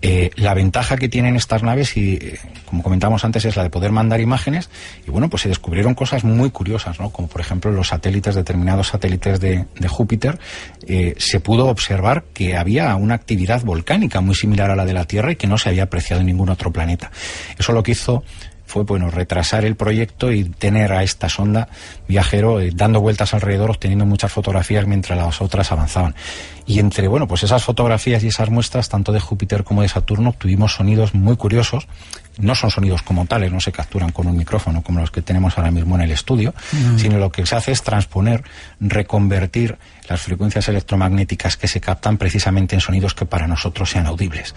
Eh, 0.02 0.30
la 0.36 0.54
ventaja 0.54 0.98
que 0.98 1.10
tienen 1.10 1.36
estas 1.36 1.64
naves, 1.64 1.98
y 1.98 2.16
eh, 2.16 2.40
como 2.66 2.84
comentamos 2.84 3.24
antes, 3.26 3.46
es 3.46 3.56
la 3.56 3.64
de 3.64 3.70
poder 3.70 3.92
mandar 3.92 4.20
imágenes. 4.20 4.70
Y 5.08 5.12
bueno, 5.12 5.30
pues 5.30 5.44
se 5.44 5.50
descubrieron 5.50 5.96
cosas 5.96 6.24
muy 6.24 6.50
curiosas, 6.52 7.00
¿no? 7.00 7.10
Como 7.10 7.28
por 7.28 7.42
ejemplo 7.42 7.72
los 7.72 7.88
satélites, 7.88 8.36
determinados 8.36 8.90
satélites 8.90 9.40
de, 9.40 9.66
Júpiter, 9.88 10.40
eh, 10.88 11.16
se 11.18 11.40
pudo 11.40 11.68
observar 11.68 12.26
que 12.34 12.58
había 12.58 12.96
una 12.96 13.16
actividad 13.16 13.64
volcánica 13.64 14.20
muy 14.22 14.36
similar 14.36 14.72
a 14.72 14.76
la 14.76 14.86
de 14.86 14.94
la 14.94 15.06
Tierra 15.06 15.32
y 15.32 15.36
que 15.36 15.48
no 15.48 15.58
se 15.58 15.70
había 15.70 15.84
apreciado 15.84 16.22
en 16.22 16.28
ningún 16.28 16.50
otro 16.50 16.72
planeta. 16.72 17.12
Eso 17.58 17.72
lo 17.72 17.84
que 17.84 17.92
hizo 17.92 18.24
fue 18.66 18.84
bueno 18.84 19.10
retrasar 19.10 19.66
el 19.66 19.76
proyecto 19.76 20.32
y 20.32 20.46
tener 20.46 20.92
a 20.92 21.04
esta 21.04 21.30
sonda 21.30 21.68
viajero 22.08 22.60
eh, 22.60 22.72
dando 22.74 23.02
vueltas 23.02 23.34
alrededor, 23.34 23.70
obteniendo 23.70 24.06
muchas 24.06 24.32
fotografías 24.32 24.86
mientras 24.88 25.18
las 25.18 25.42
otras 25.42 25.72
avanzaban. 25.72 26.16
Y 26.66 26.80
entre 26.80 27.08
bueno, 27.08 27.28
pues 27.28 27.44
esas 27.44 27.64
fotografías 27.64 28.24
y 28.24 28.28
esas 28.28 28.50
muestras, 28.50 28.90
tanto 28.90 29.12
de 29.12 29.20
Júpiter 29.20 29.64
como 29.64 29.82
de 29.82 29.90
Saturno, 29.90 30.34
tuvimos 30.38 30.74
sonidos 30.74 31.14
muy 31.14 31.38
curiosos. 31.38 31.88
No 32.38 32.56
son 32.56 32.72
sonidos 32.72 33.02
como 33.02 33.26
tales, 33.26 33.52
no 33.52 33.60
se 33.60 33.72
capturan 33.72 34.12
con 34.12 34.28
un 34.28 34.38
micrófono 34.38 34.82
como 34.82 35.00
los 35.00 35.12
que 35.12 35.22
tenemos 35.22 35.58
ahora 35.58 35.72
mismo 35.72 35.96
en 35.96 36.02
el 36.02 36.12
estudio, 36.12 36.54
mm. 36.72 36.98
sino 36.98 37.18
lo 37.18 37.32
que 37.32 37.46
se 37.46 37.56
hace 37.56 37.72
es 37.72 37.84
transponer, 37.84 38.44
reconvertir 38.80 39.78
las 40.10 40.22
frecuencias 40.22 40.68
electromagnéticas 40.68 41.58
que 41.58 41.68
se 41.68 41.82
captan 41.82 42.18
precisamente 42.18 42.76
en 42.76 42.82
sonidos 42.82 43.14
que 43.14 43.26
para 43.26 43.48
nosotros 43.48 43.90
sean 43.90 44.08
audibles. 44.08 44.56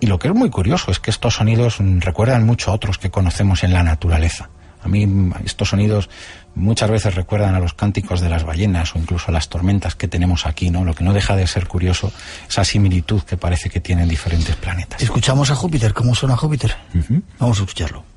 Y 0.00 0.06
lo 0.06 0.18
que 0.18 0.28
es 0.28 0.34
muy 0.34 0.50
curioso 0.50 0.90
es 0.90 0.98
que 0.98 1.10
estos 1.10 1.34
sonidos 1.34 1.76
recuerdan 1.78 2.44
mucho 2.44 2.70
a 2.70 2.74
otros 2.74 2.98
que 2.98 3.10
conocemos 3.10 3.62
en 3.62 3.72
la 3.72 3.82
naturaleza. 3.82 4.50
A 4.82 4.88
mí 4.88 5.06
estos 5.44 5.70
sonidos 5.70 6.10
muchas 6.54 6.90
veces 6.90 7.14
recuerdan 7.14 7.54
a 7.54 7.60
los 7.60 7.74
cánticos 7.74 8.20
de 8.20 8.28
las 8.28 8.44
ballenas 8.44 8.94
o 8.94 8.98
incluso 8.98 9.26
a 9.28 9.32
las 9.32 9.48
tormentas 9.48 9.94
que 9.94 10.08
tenemos 10.08 10.46
aquí, 10.46 10.70
¿no? 10.70 10.84
Lo 10.84 10.94
que 10.94 11.04
no 11.04 11.12
deja 11.12 11.36
de 11.36 11.46
ser 11.46 11.66
curioso, 11.66 12.12
esa 12.48 12.64
similitud 12.64 13.22
que 13.22 13.36
parece 13.36 13.70
que 13.70 13.80
tienen 13.80 14.08
diferentes 14.08 14.56
planetas. 14.56 15.02
Escuchamos 15.02 15.50
a 15.50 15.54
Júpiter, 15.54 15.94
¿cómo 15.94 16.14
suena 16.14 16.36
Júpiter? 16.36 16.76
Vamos 17.38 17.58
a 17.58 17.62
escucharlo. 17.62 18.11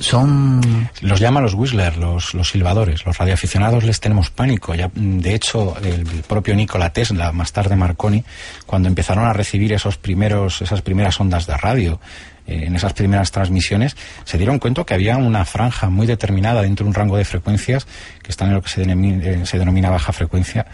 Son... 0.00 0.88
Los 1.02 1.20
llaman 1.20 1.42
los 1.42 1.54
Whistler, 1.54 1.96
los, 1.96 2.34
los 2.34 2.48
silbadores. 2.48 3.06
Los 3.06 3.16
radioaficionados 3.18 3.84
les 3.84 4.00
tenemos 4.00 4.30
pánico. 4.30 4.74
Ya, 4.74 4.90
de 4.94 5.34
hecho, 5.34 5.76
el 5.82 6.04
propio 6.26 6.54
Nikola 6.56 6.92
Tesla, 6.92 7.32
más 7.32 7.52
tarde 7.52 7.76
Marconi, 7.76 8.24
cuando 8.66 8.88
empezaron 8.88 9.24
a 9.26 9.32
recibir 9.32 9.72
esos 9.72 9.96
primeros, 9.96 10.62
esas 10.62 10.82
primeras 10.82 11.20
ondas 11.20 11.46
de 11.46 11.56
radio, 11.56 12.00
eh, 12.46 12.64
en 12.66 12.74
esas 12.74 12.94
primeras 12.94 13.30
transmisiones, 13.30 13.96
se 14.24 14.38
dieron 14.38 14.58
cuenta 14.58 14.84
que 14.84 14.94
había 14.94 15.16
una 15.16 15.44
franja 15.44 15.88
muy 15.90 16.06
determinada 16.06 16.62
dentro 16.62 16.84
de 16.84 16.88
un 16.88 16.94
rango 16.94 17.16
de 17.16 17.24
frecuencias 17.24 17.86
que 18.22 18.30
están 18.30 18.48
en 18.48 18.54
lo 18.54 18.62
que 18.62 18.70
se 18.70 18.80
denomina, 18.80 19.24
eh, 19.24 19.46
se 19.46 19.58
denomina 19.58 19.90
baja 19.90 20.12
frecuencia, 20.12 20.66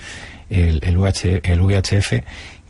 el, 0.49 0.81
el, 0.83 0.97
UH, 0.97 1.41
el 1.43 1.61
VHF, 1.61 2.23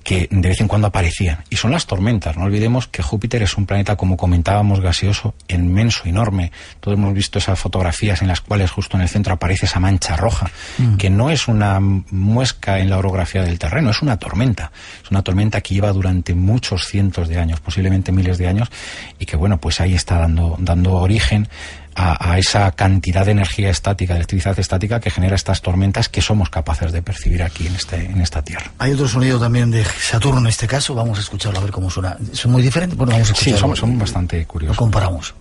que 0.07 0.29
de 0.31 0.49
vez 0.49 0.61
en 0.61 0.69
cuando 0.69 0.87
aparecían. 0.87 1.43
Y 1.51 1.57
son 1.57 1.73
las 1.73 1.87
tormentas. 1.87 2.37
No 2.37 2.45
olvidemos 2.45 2.87
que 2.87 3.03
Júpiter 3.03 3.43
es 3.43 3.57
un 3.59 3.67
planeta, 3.67 3.97
como 3.97 4.17
comentábamos, 4.17 4.79
gaseoso, 4.79 5.35
inmenso, 5.49 6.05
enorme. 6.05 6.53
Todos 6.79 6.97
hemos 6.97 7.13
visto 7.13 7.41
esas 7.41 7.59
fotografías 7.59 8.23
en 8.23 8.29
las 8.29 8.41
cuales 8.41 8.71
justo 8.71 8.97
en 8.97 9.03
el 9.03 9.09
centro 9.09 9.35
aparece 9.35 9.67
esa 9.67 9.81
mancha 9.81 10.17
roja, 10.17 10.49
mm. 10.79 10.97
que 10.97 11.11
no 11.11 11.29
es 11.29 11.49
una 11.49 11.81
muesca 11.81 12.79
en 12.79 12.89
la 12.89 12.99
orografía 12.99 13.43
del 13.43 13.59
terreno, 13.59 13.91
es 13.91 14.01
una 14.01 14.17
tormenta. 14.17 14.71
Es 15.03 15.11
una 15.11 15.23
tormenta 15.23 15.61
que 15.61 15.75
lleva 15.75 15.93
durante 15.93 16.37
muchos 16.37 16.87
cientos 16.87 17.27
de 17.27 17.39
años, 17.41 17.59
posiblemente 17.59 18.13
miles 18.13 18.39
de 18.39 18.47
años, 18.47 18.71
y 19.19 19.27
que 19.27 19.37
bueno, 19.37 19.59
pues 19.59 19.81
ahí 19.81 19.95
está 19.95 20.21
dando, 20.21 20.55
dando 20.61 20.93
origen 20.93 21.49
a, 21.97 22.39
esa 22.39 22.71
cantidad 22.73 23.25
de 23.25 23.33
energía 23.33 23.71
estática, 23.71 24.13
de 24.13 24.19
electricidad 24.19 24.59
estática 24.59 25.01
que 25.01 25.11
genera 25.11 25.35
estas 25.35 25.63
tormentas 25.63 26.09
que 26.09 26.21
somos 26.21 26.51
capaces 26.51 26.93
de 26.93 27.01
percibir 27.01 27.43
aquí 27.43 27.67
en, 27.67 27.75
este, 27.75 28.05
en 28.05 28.21
esta 28.21 28.43
Tierra. 28.43 28.71
Hay 28.79 28.93
otro 28.93 29.09
sonido 29.09 29.41
también 29.41 29.71
de 29.71 29.85
Saturno 29.85 30.41
en 30.41 30.47
este 30.49 30.67
caso, 30.67 30.95
vamos 30.95 31.19
a 31.19 31.23
escucharlo 31.23 31.59
a 31.59 31.63
ver 31.63 31.71
cómo 31.71 31.89
suena. 31.89 32.17
¿Son 32.33 32.53
muy 32.53 32.63
diferentes? 32.63 32.97
Bueno, 32.99 33.13
vamos 33.13 33.31
a 33.31 33.33
escucharlo. 33.33 33.75
Sí, 33.75 33.81
son, 33.81 33.99
bastante 33.99 34.45
curiosos. 34.45 34.77
Lo 34.77 34.81
comparamos. 34.81 35.35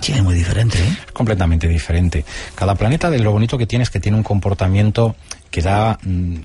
Sí, 0.00 0.12
es 0.12 0.22
muy 0.22 0.34
diferente. 0.34 0.78
¿eh? 0.78 0.96
completamente 1.12 1.66
diferente. 1.66 2.24
Cada 2.54 2.74
planeta, 2.76 3.10
de 3.10 3.18
lo 3.18 3.32
bonito 3.32 3.58
que 3.58 3.66
tiene 3.66 3.82
es 3.82 3.90
que 3.90 3.98
tiene 3.98 4.16
un 4.16 4.22
comportamiento 4.22 5.16
que 5.50 5.62
da 5.62 5.98
mm, 6.04 6.36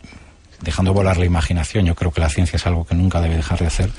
dejando 0.62 0.94
volar 0.94 1.18
la 1.18 1.26
imaginación, 1.26 1.86
yo 1.86 1.96
creo 1.96 2.12
que 2.12 2.22
la 2.22 2.30
ciencia 2.30 2.58
es 2.58 2.66
algo 2.66 2.86
que 2.86 2.96
nunca 2.96 3.22
debe 3.22 3.36
dejar 3.36 3.60
de 3.60 3.68
hacer, 3.68 3.90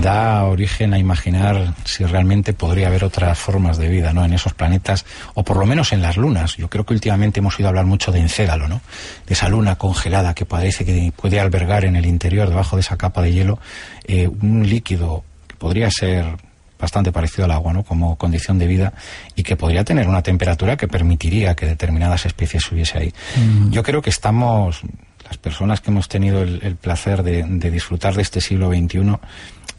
da 0.00 0.44
origen 0.44 0.94
a 0.94 0.98
imaginar 0.98 1.74
si 1.84 2.04
realmente 2.04 2.52
podría 2.52 2.88
haber 2.88 3.04
otras 3.04 3.38
formas 3.38 3.76
de 3.76 3.88
vida, 3.88 4.12
¿no? 4.12 4.24
En 4.24 4.32
esos 4.32 4.54
planetas, 4.54 5.04
o 5.34 5.44
por 5.44 5.56
lo 5.56 5.66
menos 5.66 5.92
en 5.92 6.02
las 6.02 6.16
lunas. 6.16 6.56
Yo 6.56 6.68
creo 6.68 6.84
que 6.84 6.94
últimamente 6.94 7.40
hemos 7.40 7.56
oído 7.58 7.68
hablar 7.68 7.84
mucho 7.84 8.10
de 8.10 8.20
Encédalo, 8.20 8.68
¿no? 8.68 8.80
De 9.26 9.34
esa 9.34 9.48
luna 9.48 9.76
congelada 9.76 10.34
que 10.34 10.46
parece 10.46 10.84
que 10.84 11.12
puede 11.14 11.40
albergar 11.40 11.84
en 11.84 11.96
el 11.96 12.06
interior, 12.06 12.48
debajo 12.48 12.76
de 12.76 12.80
esa 12.80 12.96
capa 12.96 13.22
de 13.22 13.32
hielo, 13.32 13.58
eh, 14.04 14.28
un 14.28 14.68
líquido 14.68 15.24
que 15.46 15.56
podría 15.56 15.90
ser 15.90 16.36
bastante 16.82 17.12
parecido 17.12 17.44
al 17.44 17.52
agua, 17.52 17.72
¿no? 17.72 17.84
Como 17.84 18.16
condición 18.16 18.58
de 18.58 18.66
vida 18.66 18.92
y 19.36 19.44
que 19.44 19.56
podría 19.56 19.84
tener 19.84 20.08
una 20.08 20.20
temperatura 20.22 20.76
que 20.76 20.88
permitiría 20.88 21.54
que 21.54 21.64
determinadas 21.64 22.26
especies 22.26 22.70
hubiese 22.72 22.98
ahí. 22.98 23.14
Mm. 23.36 23.70
Yo 23.70 23.84
creo 23.84 24.02
que 24.02 24.10
estamos 24.10 24.82
las 25.24 25.38
personas 25.38 25.80
que 25.80 25.90
hemos 25.90 26.08
tenido 26.08 26.42
el, 26.42 26.76
placer 26.76 27.22
de, 27.22 27.70
disfrutar 27.70 28.14
de 28.14 28.22
este 28.22 28.40
siglo 28.40 28.68
XXI, 28.68 29.18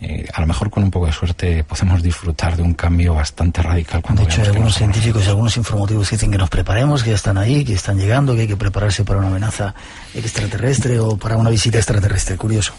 eh, 0.01 0.27
a 0.33 0.41
lo 0.41 0.47
mejor 0.47 0.69
con 0.69 0.83
un 0.83 0.91
poco 0.91 1.05
de 1.05 1.13
suerte 1.13 1.63
podemos 1.63 2.03
disfrutar 2.03 2.57
de 2.57 2.63
un 2.63 2.73
cambio 2.73 3.13
bastante 3.13 3.62
radical. 3.62 4.01
Cuando 4.01 4.23
de 4.23 4.29
hecho, 4.29 4.41
hay 4.41 4.47
algunos 4.47 4.75
científicos 4.75 5.25
y 5.25 5.29
algunos 5.29 5.55
informativos 5.55 6.09
que 6.09 6.15
dicen 6.17 6.29
que 6.29 6.38
nos 6.38 6.50
preparemos, 6.50 7.03
que 7.03 7.12
ya 7.12 7.15
están 7.15 7.38
ahí, 7.38 7.63
que 7.63 7.73
están 7.73 7.97
llegando, 7.97 8.35
que 8.35 8.41
hay 8.41 8.47
que 8.47 8.57
prepararse 8.57 9.05
para 9.05 9.19
una 9.19 9.29
amenaza 9.29 9.73
extraterrestre 10.13 11.00
o 11.00 11.15
para 11.15 11.38
una 11.38 11.50
visita 11.50 11.77
extraterrestre. 11.77 12.35
Curioso. 12.35 12.73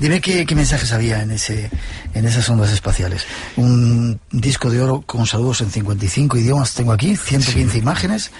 Dime 0.00 0.20
qué, 0.20 0.46
mensajes 0.54 0.92
había 0.92 1.22
en, 1.22 1.30
ese, 1.30 1.70
en 2.12 2.24
esas 2.24 2.48
ondas 2.48 2.72
espaciales. 2.72 3.24
Un 3.56 4.18
disco 4.32 4.68
de 4.68 4.80
oro 4.80 5.02
con 5.02 5.26
saludos 5.26 5.60
en 5.60 5.70
55 5.70 6.38
idiomas 6.38 6.74
tengo 6.74 6.92
aquí, 6.92 7.16
115 7.16 7.78
imágenes 7.78 8.32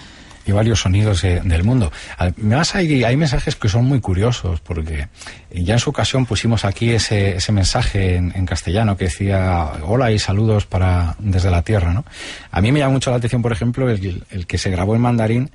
y 0.46 0.52
varios 0.52 0.80
sonidos 0.80 1.22
del 1.22 1.64
mundo. 1.64 1.90
Además 2.18 2.74
hay, 2.74 3.04
hay 3.04 3.16
mensajes 3.16 3.56
que 3.56 3.68
son 3.68 3.84
muy 3.84 4.00
curiosos, 4.00 4.60
porque 4.60 5.08
ya 5.50 5.74
en 5.74 5.80
su 5.80 5.90
ocasión 5.90 6.26
pusimos 6.26 6.64
aquí 6.64 6.90
ese, 6.90 7.36
ese 7.36 7.52
mensaje 7.52 8.16
en, 8.16 8.46
castellano 8.46 8.96
que 8.96 9.04
decía 9.04 9.72
hola 9.82 10.12
y 10.12 10.18
saludos 10.18 10.66
para 10.66 11.16
desde 11.18 11.50
la 11.50 11.62
Tierra. 11.62 11.92
¿no? 11.92 12.04
A 12.50 12.60
mí 12.60 12.72
me 12.72 12.80
llama 12.80 12.92
mucho 12.92 13.10
la 13.10 13.16
atención, 13.16 13.42
por 13.42 13.52
ejemplo, 13.52 13.88
el, 13.88 14.24
el 14.30 14.46
que 14.46 14.58
se 14.58 14.70
grabó 14.70 14.94
en 14.94 15.00
mandarín, 15.00 15.50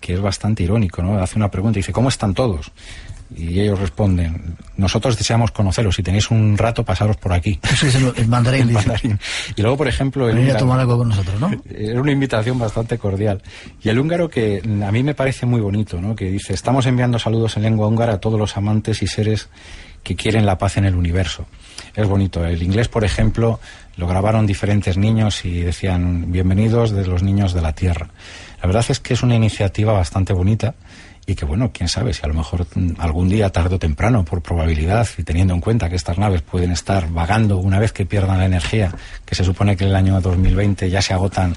que 0.00 0.14
es 0.14 0.20
bastante 0.20 0.62
irónico, 0.62 1.02
¿no? 1.02 1.18
Hace 1.20 1.36
una 1.36 1.50
pregunta 1.50 1.78
y 1.78 1.82
dice, 1.82 1.92
¿cómo 1.92 2.08
están 2.08 2.34
todos? 2.34 2.72
Y 3.36 3.60
ellos 3.60 3.78
responden, 3.78 4.56
nosotros 4.76 5.16
deseamos 5.16 5.52
conoceros, 5.52 5.94
si 5.94 6.02
tenéis 6.02 6.30
un 6.30 6.58
rato, 6.58 6.84
pasaros 6.84 7.16
por 7.16 7.32
aquí. 7.32 7.60
Eso 7.62 7.86
es 7.86 7.94
el, 7.94 8.26
mandarín. 8.28 8.70
Y 9.54 9.62
luego, 9.62 9.76
por 9.76 9.88
ejemplo... 9.88 10.28
El 10.28 10.38
húngaro, 10.38 10.56
a 10.56 10.58
tomar 10.58 10.80
algo 10.80 10.98
con 10.98 11.08
nosotros, 11.10 11.40
¿no? 11.40 11.50
Era 11.70 12.00
una 12.00 12.10
invitación 12.10 12.58
bastante 12.58 12.98
cordial. 12.98 13.42
Y 13.82 13.88
el 13.88 13.98
húngaro 13.98 14.28
que 14.28 14.60
a 14.64 14.90
mí 14.90 15.02
me 15.02 15.14
parece 15.14 15.46
muy 15.46 15.60
bonito, 15.60 16.00
¿no? 16.00 16.16
Que 16.16 16.30
dice, 16.30 16.54
estamos 16.54 16.86
enviando 16.86 17.18
saludos 17.18 17.56
en 17.56 17.62
lengua 17.62 17.86
húngara 17.86 18.14
a 18.14 18.20
todos 18.20 18.38
los 18.38 18.56
amantes 18.56 19.02
y 19.02 19.06
seres 19.06 19.48
que 20.02 20.16
quieren 20.16 20.46
la 20.46 20.58
paz 20.58 20.76
en 20.76 20.84
el 20.84 20.94
universo. 20.94 21.46
Es 21.94 22.08
bonito. 22.08 22.44
El 22.44 22.62
inglés, 22.62 22.88
por 22.88 23.04
ejemplo, 23.04 23.60
lo 23.96 24.06
grabaron 24.06 24.46
diferentes 24.46 24.96
niños 24.96 25.44
y 25.44 25.60
decían, 25.60 26.32
bienvenidos 26.32 26.90
de 26.90 27.06
los 27.06 27.22
niños 27.22 27.52
de 27.52 27.62
la 27.62 27.74
Tierra. 27.74 28.08
La 28.62 28.66
verdad 28.66 28.84
es 28.88 29.00
que 29.00 29.14
es 29.14 29.22
una 29.22 29.34
iniciativa 29.34 29.92
bastante 29.92 30.32
bonita 30.32 30.74
y 31.26 31.34
que 31.34 31.44
bueno, 31.44 31.70
quién 31.72 31.88
sabe 31.88 32.12
si 32.12 32.22
a 32.24 32.28
lo 32.28 32.34
mejor 32.34 32.66
mm, 32.74 32.92
algún 32.98 33.28
día, 33.28 33.50
tarde 33.50 33.76
o 33.76 33.78
temprano, 33.78 34.24
por 34.24 34.42
probabilidad 34.42 35.08
y 35.18 35.22
teniendo 35.22 35.54
en 35.54 35.60
cuenta 35.60 35.88
que 35.88 35.96
estas 35.96 36.18
naves 36.18 36.42
pueden 36.42 36.72
estar 36.72 37.10
vagando 37.10 37.58
una 37.58 37.78
vez 37.78 37.92
que 37.92 38.06
pierdan 38.06 38.38
la 38.38 38.46
energía, 38.46 38.92
que 39.24 39.34
se 39.34 39.44
supone 39.44 39.76
que 39.76 39.84
en 39.84 39.90
el 39.90 39.96
año 39.96 40.20
2020 40.20 40.90
ya 40.90 41.02
se 41.02 41.14
agotan 41.14 41.54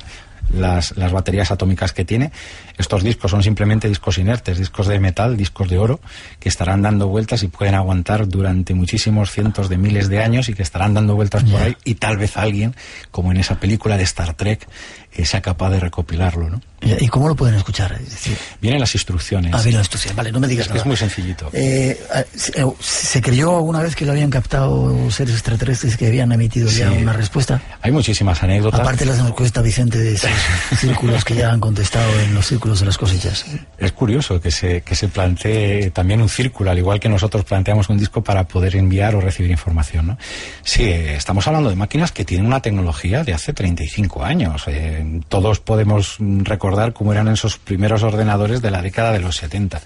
las, 0.51 0.95
las, 0.97 1.11
baterías 1.11 1.51
atómicas 1.51 1.93
que 1.93 2.05
tiene. 2.05 2.31
Estos 2.77 3.03
discos 3.03 3.31
son 3.31 3.43
simplemente 3.43 3.87
discos 3.87 4.17
inertes, 4.17 4.57
discos 4.57 4.87
de 4.87 4.99
metal, 4.99 5.37
discos 5.37 5.69
de 5.69 5.77
oro, 5.77 5.99
que 6.39 6.49
estarán 6.49 6.81
dando 6.81 7.07
vueltas 7.07 7.43
y 7.43 7.47
pueden 7.47 7.75
aguantar 7.75 8.27
durante 8.27 8.73
muchísimos 8.73 9.31
cientos 9.31 9.69
de 9.69 9.77
miles 9.77 10.09
de 10.09 10.21
años 10.21 10.49
y 10.49 10.53
que 10.53 10.63
estarán 10.63 10.93
dando 10.93 11.15
vueltas 11.15 11.43
por 11.43 11.61
ahí 11.61 11.75
y 11.83 11.95
tal 11.95 12.17
vez 12.17 12.37
alguien, 12.37 12.75
como 13.11 13.31
en 13.31 13.37
esa 13.37 13.59
película 13.59 13.97
de 13.97 14.03
Star 14.03 14.33
Trek, 14.33 14.67
sea 15.25 15.41
capaz 15.41 15.69
de 15.69 15.79
recopilarlo, 15.79 16.49
¿no? 16.49 16.61
¿Y 16.99 17.07
cómo 17.07 17.27
lo 17.27 17.35
pueden 17.35 17.55
escuchar? 17.55 17.97
Vienen 18.61 18.79
las 18.79 18.93
instrucciones. 18.93 19.53
Ah, 19.53 19.57
vienen 19.57 19.75
las 19.75 19.85
instrucciones. 19.85 20.17
Vale, 20.17 20.31
no 20.31 20.39
me 20.39 20.47
digas 20.47 20.67
es 20.67 20.75
es 20.75 20.85
muy 20.85 20.97
sencillito. 20.97 21.49
Eh, 21.53 21.97
eh, 22.13 22.65
¿se, 22.79 23.21
creyó 23.21 23.55
alguna 23.55 23.81
vez 23.81 23.95
que 23.95 24.05
lo 24.05 24.11
habían 24.11 24.29
captado 24.29 25.09
seres 25.09 25.35
extraterrestres 25.35 25.95
que 25.95 26.07
habían 26.07 26.31
emitido 26.31 26.69
ya 26.69 26.91
una 26.91 27.13
respuesta? 27.13 27.61
Hay 27.81 27.91
muchísimas 27.91 28.43
anécdotas. 28.43 28.81
Aparte 28.81 29.05
las 29.05 29.17
nos 29.19 29.33
cuesta 29.33 29.61
Vicente 29.61 29.97
de 29.97 30.13
esos 30.13 30.29
círculos 30.79 31.23
que 31.23 31.35
ya 31.35 31.51
han 31.51 31.59
contestado 31.59 32.19
en 32.19 32.35
los 32.35 32.45
círculos 32.45 32.79
de 32.81 32.87
las 32.87 32.97
cosechas. 32.97 33.45
Es 33.77 33.91
curioso 33.93 34.41
que 34.41 34.51
se, 34.51 34.81
que 34.81 34.95
se 34.95 35.07
plantee 35.07 35.91
también 35.91 36.21
un 36.21 36.29
círculo, 36.29 36.71
al 36.71 36.77
igual 36.77 36.99
que 36.99 37.09
nosotros 37.09 37.45
planteamos 37.45 37.89
un 37.89 37.97
disco 37.97 38.23
para 38.23 38.47
poder 38.47 38.75
enviar 38.75 39.15
o 39.15 39.21
recibir 39.21 39.51
información, 39.51 40.07
¿no? 40.07 40.17
Sí, 40.63 40.83
estamos 40.83 41.47
hablando 41.47 41.69
de 41.69 41.75
máquinas 41.75 42.11
que 42.11 42.25
tienen 42.25 42.45
una 42.45 42.61
tecnología 42.61 43.23
de 43.23 43.33
hace 43.33 43.53
35 43.53 44.23
años. 44.23 44.63
Eh, 44.67 45.02
todos 45.29 45.59
podemos 45.59 46.17
recordar 46.19 46.93
cómo 46.93 47.11
eran 47.13 47.27
esos 47.27 47.57
primeros 47.57 48.03
ordenadores 48.03 48.61
de 48.61 48.71
la 48.71 48.81
década 48.81 49.11
de 49.11 49.19
los 49.19 49.37
70. 49.37 49.81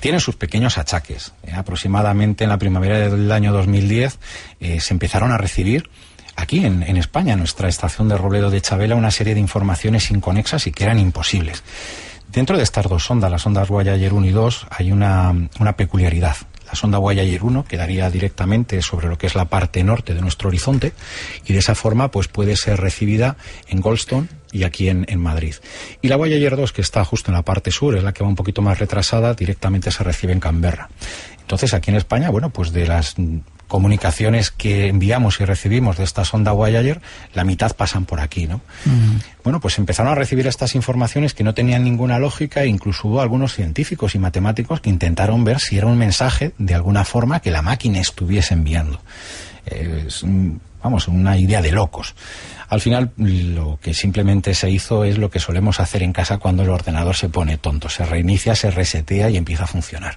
Tienen 0.00 0.20
sus 0.20 0.36
pequeños 0.36 0.78
achaques. 0.78 1.32
Eh, 1.44 1.52
aproximadamente 1.52 2.44
en 2.44 2.50
la 2.50 2.58
primavera 2.58 3.08
del 3.08 3.30
año 3.30 3.52
2010 3.52 4.18
eh, 4.60 4.80
se 4.80 4.94
empezaron 4.94 5.32
a 5.32 5.38
recibir 5.38 5.88
aquí 6.36 6.64
en, 6.64 6.96
España, 6.96 7.34
en 7.34 7.38
nuestra 7.38 7.68
estación 7.68 8.08
de 8.08 8.16
Robledo 8.16 8.50
de 8.50 8.60
Chabela, 8.60 8.96
una 8.96 9.10
serie 9.10 9.34
de 9.34 9.40
informaciones 9.40 10.10
inconexas 10.10 10.66
y 10.66 10.72
que 10.72 10.84
eran 10.84 10.98
imposibles. 10.98 11.62
Dentro 12.28 12.56
de 12.56 12.62
estas 12.62 12.88
dos 12.88 13.04
sondas, 13.04 13.30
las 13.30 13.44
ondas 13.46 13.68
Voyager 13.68 14.14
1 14.14 14.26
y 14.26 14.30
2, 14.30 14.66
hay 14.70 14.90
una, 14.90 15.34
una 15.60 15.76
peculiaridad. 15.76 16.36
La 16.72 16.76
sonda 16.76 16.96
Voyager 16.96 17.44
1 17.44 17.66
quedaría 17.66 18.08
directamente 18.08 18.80
sobre 18.80 19.06
lo 19.06 19.18
que 19.18 19.26
es 19.26 19.34
la 19.34 19.44
parte 19.44 19.84
norte 19.84 20.14
de 20.14 20.22
nuestro 20.22 20.48
horizonte 20.48 20.94
y 21.44 21.52
de 21.52 21.58
esa 21.58 21.74
forma 21.74 22.10
pues 22.10 22.28
puede 22.28 22.56
ser 22.56 22.80
recibida 22.80 23.36
en 23.68 23.82
Goldstone 23.82 24.28
y 24.52 24.64
aquí 24.64 24.88
en, 24.88 25.04
en, 25.06 25.20
Madrid. 25.20 25.54
Y 26.00 26.08
la 26.08 26.16
Voyager 26.16 26.56
2, 26.56 26.72
que 26.72 26.80
está 26.80 27.04
justo 27.04 27.30
en 27.30 27.34
la 27.34 27.42
parte 27.42 27.70
sur, 27.70 27.94
es 27.94 28.02
la 28.02 28.14
que 28.14 28.24
va 28.24 28.30
un 28.30 28.36
poquito 28.36 28.62
más 28.62 28.78
retrasada, 28.78 29.34
directamente 29.34 29.90
se 29.90 30.02
recibe 30.02 30.32
en 30.32 30.40
Canberra. 30.40 30.88
Entonces, 31.42 31.74
aquí 31.74 31.90
en 31.90 31.98
España, 31.98 32.30
bueno, 32.30 32.48
pues 32.48 32.72
de 32.72 32.86
las 32.86 33.16
comunicaciones 33.72 34.50
que 34.50 34.88
enviamos 34.88 35.40
y 35.40 35.46
recibimos 35.46 35.96
de 35.96 36.04
esta 36.04 36.26
sonda 36.26 36.52
Voyager, 36.52 37.00
la 37.32 37.42
mitad 37.42 37.74
pasan 37.74 38.04
por 38.04 38.20
aquí, 38.20 38.46
¿no? 38.46 38.60
Mm. 38.84 39.16
Bueno, 39.44 39.60
pues 39.60 39.78
empezaron 39.78 40.12
a 40.12 40.14
recibir 40.14 40.46
estas 40.46 40.74
informaciones 40.74 41.32
que 41.32 41.42
no 41.42 41.54
tenían 41.54 41.82
ninguna 41.82 42.18
lógica 42.18 42.64
e 42.64 42.66
incluso 42.66 43.08
hubo 43.08 43.22
algunos 43.22 43.54
científicos 43.54 44.14
y 44.14 44.18
matemáticos 44.18 44.82
que 44.82 44.90
intentaron 44.90 45.42
ver 45.44 45.58
si 45.58 45.78
era 45.78 45.86
un 45.86 45.96
mensaje 45.96 46.52
de 46.58 46.74
alguna 46.74 47.06
forma 47.06 47.40
que 47.40 47.50
la 47.50 47.62
máquina 47.62 47.98
estuviese 47.98 48.52
enviando. 48.52 49.00
es, 49.64 50.22
vamos, 50.82 51.08
una 51.08 51.38
idea 51.38 51.62
de 51.62 51.72
locos. 51.72 52.14
Al 52.72 52.80
final, 52.80 53.12
lo 53.18 53.78
que 53.82 53.92
simplemente 53.92 54.54
se 54.54 54.70
hizo 54.70 55.04
es 55.04 55.18
lo 55.18 55.30
que 55.30 55.38
solemos 55.40 55.78
hacer 55.78 56.02
en 56.02 56.14
casa 56.14 56.38
cuando 56.38 56.62
el 56.62 56.70
ordenador 56.70 57.14
se 57.14 57.28
pone 57.28 57.58
tonto. 57.58 57.90
Se 57.90 58.06
reinicia, 58.06 58.54
se 58.54 58.70
resetea 58.70 59.28
y 59.28 59.36
empieza 59.36 59.64
a 59.64 59.66
funcionar. 59.66 60.16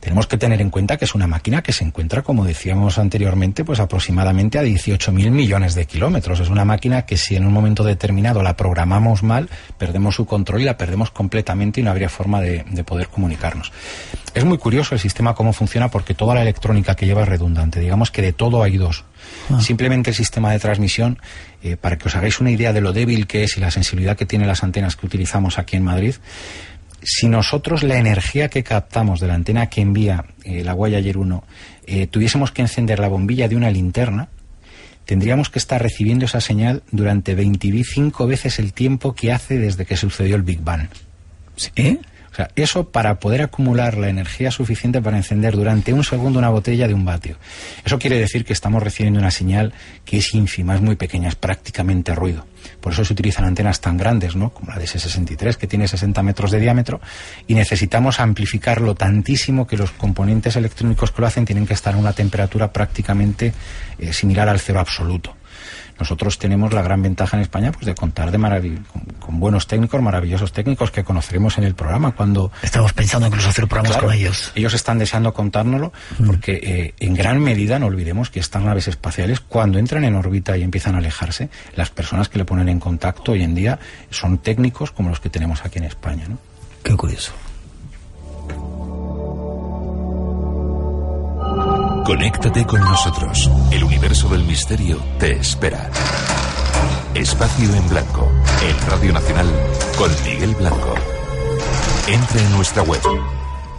Tenemos 0.00 0.26
que 0.26 0.36
tener 0.36 0.60
en 0.60 0.70
cuenta 0.70 0.96
que 0.96 1.04
es 1.04 1.14
una 1.14 1.28
máquina 1.28 1.62
que 1.62 1.72
se 1.72 1.84
encuentra, 1.84 2.22
como 2.22 2.44
decíamos 2.44 2.98
anteriormente, 2.98 3.64
pues 3.64 3.78
aproximadamente 3.78 4.58
a 4.58 4.64
18.000 4.64 5.30
millones 5.30 5.76
de 5.76 5.86
kilómetros. 5.86 6.40
Es 6.40 6.48
una 6.48 6.64
máquina 6.64 7.02
que 7.02 7.16
si 7.16 7.36
en 7.36 7.46
un 7.46 7.52
momento 7.52 7.84
determinado 7.84 8.42
la 8.42 8.56
programamos 8.56 9.22
mal, 9.22 9.48
perdemos 9.78 10.16
su 10.16 10.26
control 10.26 10.62
y 10.62 10.64
la 10.64 10.76
perdemos 10.76 11.12
completamente 11.12 11.80
y 11.80 11.84
no 11.84 11.92
habría 11.92 12.08
forma 12.08 12.40
de, 12.40 12.64
de 12.68 12.82
poder 12.82 13.06
comunicarnos. 13.06 13.70
Es 14.34 14.44
muy 14.44 14.58
curioso 14.58 14.96
el 14.96 15.00
sistema 15.00 15.34
cómo 15.34 15.52
funciona 15.52 15.88
porque 15.88 16.14
toda 16.14 16.34
la 16.34 16.42
electrónica 16.42 16.96
que 16.96 17.06
lleva 17.06 17.22
es 17.22 17.28
redundante. 17.28 17.78
Digamos 17.78 18.10
que 18.10 18.22
de 18.22 18.32
todo 18.32 18.64
hay 18.64 18.76
dos. 18.76 19.04
Ah. 19.50 19.60
Simplemente 19.60 20.10
el 20.10 20.16
sistema 20.16 20.52
de 20.52 20.58
transmisión, 20.58 21.18
eh, 21.62 21.76
para 21.76 21.98
que 21.98 22.08
os 22.08 22.16
hagáis 22.16 22.40
una 22.40 22.50
idea 22.50 22.72
de 22.72 22.80
lo 22.80 22.92
débil 22.92 23.26
que 23.26 23.44
es 23.44 23.56
y 23.56 23.60
la 23.60 23.70
sensibilidad 23.70 24.16
que 24.16 24.26
tienen 24.26 24.48
las 24.48 24.62
antenas 24.62 24.96
que 24.96 25.06
utilizamos 25.06 25.58
aquí 25.58 25.76
en 25.76 25.84
Madrid, 25.84 26.14
si 27.02 27.28
nosotros 27.28 27.82
la 27.82 27.96
energía 27.96 28.48
que 28.48 28.62
captamos 28.62 29.20
de 29.20 29.26
la 29.26 29.34
antena 29.34 29.66
que 29.66 29.80
envía 29.80 30.24
eh, 30.44 30.62
la 30.62 30.72
Voyager 30.72 31.18
1 31.18 31.44
eh, 31.86 32.06
tuviésemos 32.06 32.52
que 32.52 32.62
encender 32.62 33.00
la 33.00 33.08
bombilla 33.08 33.48
de 33.48 33.56
una 33.56 33.70
linterna, 33.70 34.28
tendríamos 35.04 35.50
que 35.50 35.58
estar 35.58 35.82
recibiendo 35.82 36.26
esa 36.26 36.40
señal 36.40 36.82
durante 36.92 37.34
25 37.34 38.26
veces 38.26 38.58
el 38.58 38.72
tiempo 38.72 39.14
que 39.14 39.32
hace 39.32 39.58
desde 39.58 39.84
que 39.84 39.96
sucedió 39.96 40.36
el 40.36 40.42
Big 40.42 40.60
Bang. 40.60 40.88
¿Sí? 41.56 41.98
O 42.32 42.34
sea, 42.34 42.50
eso 42.56 42.88
para 42.88 43.20
poder 43.20 43.42
acumular 43.42 43.98
la 43.98 44.08
energía 44.08 44.50
suficiente 44.50 45.02
para 45.02 45.18
encender 45.18 45.54
durante 45.54 45.92
un 45.92 46.02
segundo 46.02 46.38
una 46.38 46.48
botella 46.48 46.88
de 46.88 46.94
un 46.94 47.04
vatio. 47.04 47.36
Eso 47.84 47.98
quiere 47.98 48.18
decir 48.18 48.46
que 48.46 48.54
estamos 48.54 48.82
recibiendo 48.82 49.20
una 49.20 49.30
señal 49.30 49.74
que 50.06 50.16
es 50.16 50.32
ínfima, 50.32 50.74
es 50.74 50.80
muy 50.80 50.96
pequeña, 50.96 51.28
es 51.28 51.34
prácticamente 51.34 52.14
ruido. 52.14 52.46
Por 52.80 52.94
eso 52.94 53.04
se 53.04 53.12
utilizan 53.12 53.44
antenas 53.44 53.80
tan 53.80 53.98
grandes, 53.98 54.34
¿no? 54.34 54.50
Como 54.50 54.72
la 54.72 54.78
de 54.78 54.86
S63, 54.86 55.56
que 55.56 55.66
tiene 55.66 55.86
60 55.86 56.22
metros 56.22 56.50
de 56.50 56.60
diámetro, 56.60 57.00
y 57.46 57.54
necesitamos 57.54 58.18
amplificarlo 58.18 58.94
tantísimo 58.94 59.66
que 59.66 59.76
los 59.76 59.90
componentes 59.90 60.56
electrónicos 60.56 61.10
que 61.10 61.20
lo 61.20 61.26
hacen 61.26 61.44
tienen 61.44 61.66
que 61.66 61.74
estar 61.74 61.94
a 61.94 61.98
una 61.98 62.14
temperatura 62.14 62.72
prácticamente 62.72 63.52
eh, 63.98 64.12
similar 64.12 64.48
al 64.48 64.60
cero 64.60 64.80
absoluto. 64.80 65.36
Nosotros 65.98 66.38
tenemos 66.38 66.72
la 66.72 66.82
gran 66.82 67.02
ventaja 67.02 67.36
en 67.36 67.42
España 67.42 67.72
pues 67.72 67.86
de 67.86 67.94
contar 67.94 68.30
de 68.30 68.38
con, 69.32 69.40
buenos 69.40 69.66
técnicos, 69.66 70.00
maravillosos 70.02 70.52
técnicos 70.52 70.90
que 70.90 71.04
conoceremos 71.04 71.58
en 71.58 71.64
el 71.64 71.74
programa 71.74 72.12
cuando... 72.12 72.52
Estamos 72.62 72.92
pensando 72.92 73.26
incluso 73.26 73.48
hacer 73.48 73.66
programas 73.66 73.98
con 73.98 74.12
ellos. 74.12 74.52
Ellos 74.54 74.74
están 74.74 74.98
deseando 74.98 75.32
contárnoslo 75.32 75.92
mm. 76.18 76.26
porque 76.26 76.60
eh, 76.62 76.94
en 77.00 77.14
gran 77.14 77.40
medida 77.40 77.78
no 77.78 77.86
olvidemos 77.86 78.30
que 78.30 78.40
estas 78.40 78.62
naves 78.62 78.88
espaciales 78.88 79.40
cuando 79.40 79.78
entran 79.78 80.04
en 80.04 80.14
órbita 80.14 80.56
y 80.56 80.62
empiezan 80.62 80.94
a 80.94 80.98
alejarse, 80.98 81.48
las 81.74 81.90
personas 81.90 82.28
que 82.28 82.38
le 82.38 82.44
ponen 82.44 82.68
en 82.68 82.78
contacto 82.78 83.32
hoy 83.32 83.42
en 83.42 83.54
día 83.54 83.78
son 84.10 84.38
técnicos 84.38 84.92
como 84.92 85.08
los 85.08 85.20
que 85.20 85.30
tenemos 85.30 85.64
aquí 85.64 85.78
en 85.78 85.84
España. 85.84 86.26
¿no? 86.28 86.38
Qué 86.82 86.96
curioso. 86.96 87.32
Conéctate 92.04 92.64
con 92.66 92.80
nosotros. 92.80 93.50
El 93.70 93.84
universo 93.84 94.28
del 94.28 94.44
misterio 94.44 95.00
te 95.18 95.32
espera. 95.32 95.88
Espacio 97.14 97.74
en 97.74 97.88
Blanco, 97.90 98.26
en 98.66 98.90
Radio 98.90 99.12
Nacional, 99.12 99.46
con 99.98 100.10
Miguel 100.24 100.54
Blanco. 100.54 100.94
Entre 102.08 102.40
en 102.42 102.52
nuestra 102.52 102.82
web. 102.82 103.00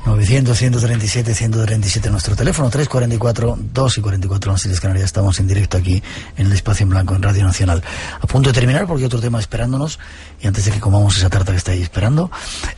900, 0.06 0.56
137, 0.56 1.34
137 1.34 2.12
nuestro 2.12 2.36
teléfono, 2.36 2.69
344, 2.69 3.58
2 3.74 3.98
y 3.98 4.02
44 4.02 4.52
en 4.52 4.54
las 4.54 4.65
Islas 4.65 4.80
Canarias. 4.80 5.06
Estamos 5.06 5.39
en 5.39 5.48
directo 5.48 5.78
aquí 5.78 6.04
en 6.38 6.46
el 6.46 6.54
Espacio 6.54 6.84
en 6.84 6.91
Blanco, 6.91 7.15
en 7.15 7.24
Radio 7.24 7.43
Nacional. 7.43 7.84
A 8.22 8.28
punto 8.28 8.50
de 8.50 8.54
terminar 8.54 8.86
porque 8.86 9.02
hay 9.02 9.08
otro 9.08 9.19
tema 9.19 9.39
esperándonos 9.39 9.98
y 10.39 10.46
antes 10.46 10.65
de 10.65 10.72
que 10.72 10.80
comamos 10.80 11.17
esa 11.17 11.30
tarta 11.30 11.54
que 11.54 11.58
está 11.58 11.72
ahí 11.72 11.82
esperando, 11.82 12.30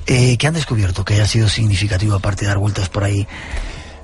eh, 0.08 0.38
¿qué 0.38 0.48
han 0.48 0.54
descubierto 0.54 1.04
que 1.04 1.16
haya 1.16 1.28
sido 1.28 1.50
significativo 1.50 2.16
aparte 2.16 2.46
de 2.46 2.48
dar 2.48 2.60
vueltas 2.60 2.88
por 2.88 3.04
ahí 3.04 3.28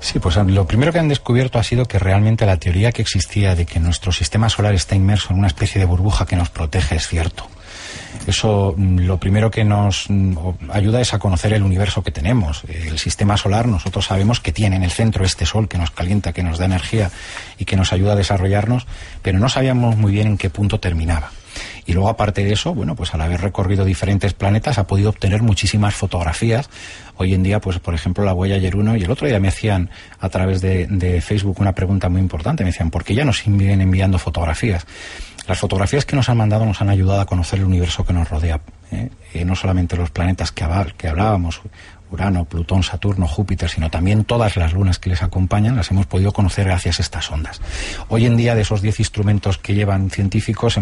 Sí, 0.02 0.18
pues 0.18 0.36
lo 0.36 0.66
primero 0.66 0.92
que 0.92 0.98
han 0.98 1.08
descubierto 1.08 1.60
ha 1.60 1.64
sido 1.64 1.86
que 1.86 2.00
realmente 2.00 2.48
la 2.48 2.58
teoría 2.58 2.92
que 2.92 3.04
existía 3.04 3.56
de 3.56 3.68
que 3.68 3.80
nuestro 3.80 4.12
sistema 4.12 4.50
solar 4.50 4.74
está 4.74 4.96
inmerso 4.96 5.32
en 5.32 5.38
una 5.38 5.48
especie 5.48 5.80
de 5.80 5.86
burbuja 5.86 6.26
que 6.26 6.36
nos 6.36 6.50
protege 6.50 6.96
es 6.96 7.08
cierto. 7.08 7.48
Eso 8.26 8.74
mm, 8.76 9.00
lo 9.02 9.20
primero 9.20 9.52
que 9.52 9.64
nos 9.64 10.06
mm, 10.10 10.36
ayuda 10.72 11.02
es 11.02 11.14
a 11.14 11.20
conocer 11.20 11.54
el 11.54 11.62
universo 11.62 12.04
que 12.04 12.12
tenemos. 12.12 12.64
El 12.68 12.98
sistema 12.98 13.38
solar 13.38 13.68
nosotros 13.68 14.06
sabemos 14.06 14.40
que 14.40 14.52
tiene 14.52 14.76
en 14.76 14.84
el 14.84 14.92
centro 14.92 15.24
este 15.24 15.46
sol 15.46 15.70
que 15.70 15.78
nos 15.78 15.92
calienta, 15.92 16.34
que 16.34 16.44
nos 16.44 16.58
da 16.58 16.66
energía 16.66 17.12
y 17.60 17.66
que 17.66 17.76
nos 17.76 17.94
ayuda 17.94 18.14
a 18.14 18.18
desarrollarnos, 18.18 18.88
pero 19.22 19.38
no 19.38 19.50
sabíamos 19.50 19.98
muy 19.98 20.12
bien 20.12 20.28
en 20.28 20.38
qué 20.38 20.50
punto 20.50 20.80
terminaba. 20.80 21.32
Y 21.86 21.94
luego, 21.94 22.10
aparte 22.10 22.44
de 22.44 22.54
eso, 22.54 22.74
bueno, 22.74 22.96
pues 22.96 23.14
al 23.14 23.22
haber 23.22 23.42
recorrido 23.42 23.86
diferentes 23.86 24.34
planetas, 24.34 24.78
ha 24.78 24.88
podido 24.88 25.10
obtener 25.10 25.42
muchísimas 25.42 25.96
fotografías. 25.96 26.70
Hoy 27.18 27.34
en 27.34 27.44
día, 27.44 27.60
pues 27.62 27.80
por 27.80 27.94
ejemplo, 27.94 28.24
la 28.24 28.34
huella 28.34 28.56
ayer 28.56 28.76
uno, 28.76 28.96
y 28.96 29.04
el 29.04 29.12
otro 29.12 29.28
día 29.28 29.40
me 29.40 29.48
hacían 29.48 29.90
a 30.20 30.30
través 30.30 30.62
de, 30.62 31.22
Facebook 31.22 31.60
una 31.60 31.74
pregunta 31.74 32.10
muy 32.10 32.22
importante. 32.22 32.64
Me 32.64 32.72
decían, 32.72 32.90
¿por 32.90 33.04
qué 33.04 33.16
ya 33.16 33.26
nos 33.26 33.40
siguen 33.40 33.82
enviando 33.82 34.18
fotografías? 34.18 34.86
Las 35.48 35.60
fotografías 35.60 36.06
que 36.06 36.16
nos 36.16 36.30
han 36.30 36.38
mandado 36.38 36.66
nos 36.66 36.82
han 36.82 36.90
ayudado 36.90 37.22
a 37.22 37.26
conocer 37.26 37.60
el 37.60 37.66
universo 37.66 38.06
que 38.06 38.14
nos 38.14 38.30
rodea. 38.30 38.62
¿eh? 38.92 39.10
Eh, 39.34 39.46
no 39.46 39.56
solamente 39.56 39.98
los 39.98 40.12
planetas 40.12 40.52
que 40.52 40.64
hablábamos, 40.64 41.62
Urano, 42.12 42.46
Plutón, 42.46 42.84
Saturno, 42.84 43.28
Júpiter, 43.28 43.70
sino 43.70 43.90
también 43.90 44.26
todas 44.26 44.58
las 44.58 44.74
lunas 44.74 45.00
que 45.00 45.10
les 45.10 45.24
acompañan, 45.24 45.76
las 45.76 45.90
hemos 45.92 46.06
podido 46.06 46.34
conocer 46.34 46.66
gracias 46.66 47.00
a 47.00 47.04
estas 47.04 47.32
ondas. 47.32 47.62
Hoy 48.10 48.26
en 48.26 48.38
día, 48.38 48.54
de 48.54 48.62
esos 48.62 48.82
10 48.82 49.00
instrumentos 49.00 49.58
que 49.58 49.74
llevan 49.74 50.10
científicos, 50.10 50.78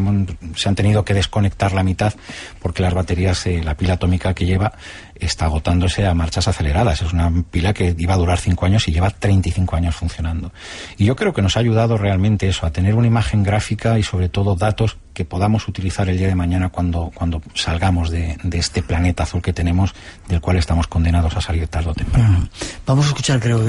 se 0.55 0.69
han 0.69 0.75
tenido 0.75 1.05
que 1.05 1.13
desconectar 1.13 1.73
la 1.73 1.83
mitad 1.83 2.13
porque 2.61 2.81
las 2.81 2.93
baterías, 2.93 3.45
eh, 3.45 3.61
la 3.63 3.75
pila 3.75 3.93
atómica 3.93 4.33
que 4.33 4.45
lleva, 4.45 4.73
está 5.19 5.45
agotándose 5.45 6.05
a 6.05 6.13
marchas 6.13 6.47
aceleradas. 6.47 7.01
Es 7.01 7.13
una 7.13 7.32
pila 7.51 7.73
que 7.73 7.95
iba 7.97 8.13
a 8.13 8.17
durar 8.17 8.39
cinco 8.39 8.65
años 8.65 8.88
y 8.88 8.91
lleva 8.91 9.10
35 9.10 9.75
años 9.75 9.95
funcionando. 9.95 10.51
Y 10.97 11.05
yo 11.05 11.15
creo 11.15 11.34
que 11.34 11.41
nos 11.41 11.58
ha 11.58 11.60
ayudado 11.60 11.97
realmente 11.97 12.47
eso, 12.47 12.65
a 12.65 12.71
tener 12.71 12.95
una 12.95 13.08
imagen 13.08 13.43
gráfica 13.43 13.99
y 13.99 14.03
sobre 14.03 14.29
todo 14.29 14.55
datos 14.55 14.97
que 15.13 15.25
podamos 15.25 15.67
utilizar 15.67 16.08
el 16.10 16.17
día 16.17 16.27
de 16.27 16.36
mañana 16.36 16.69
cuando, 16.69 17.12
cuando 17.13 17.41
salgamos 17.53 18.10
de, 18.10 18.38
este 18.53 18.82
planeta 18.82 19.23
azul 19.23 19.41
que 19.41 19.51
tenemos, 19.51 19.93
del 20.27 20.39
cual 20.39 20.58
estamos 20.58 20.88
condenados 20.88 21.36
a 21.36 21.41
salir 21.41 21.67
tarde 21.67 21.89
o 21.89 21.93
temprano. 21.93 22.47
Vamos 22.86 23.05
a 23.05 23.10
escuchar, 23.10 23.39
creo, 23.39 23.65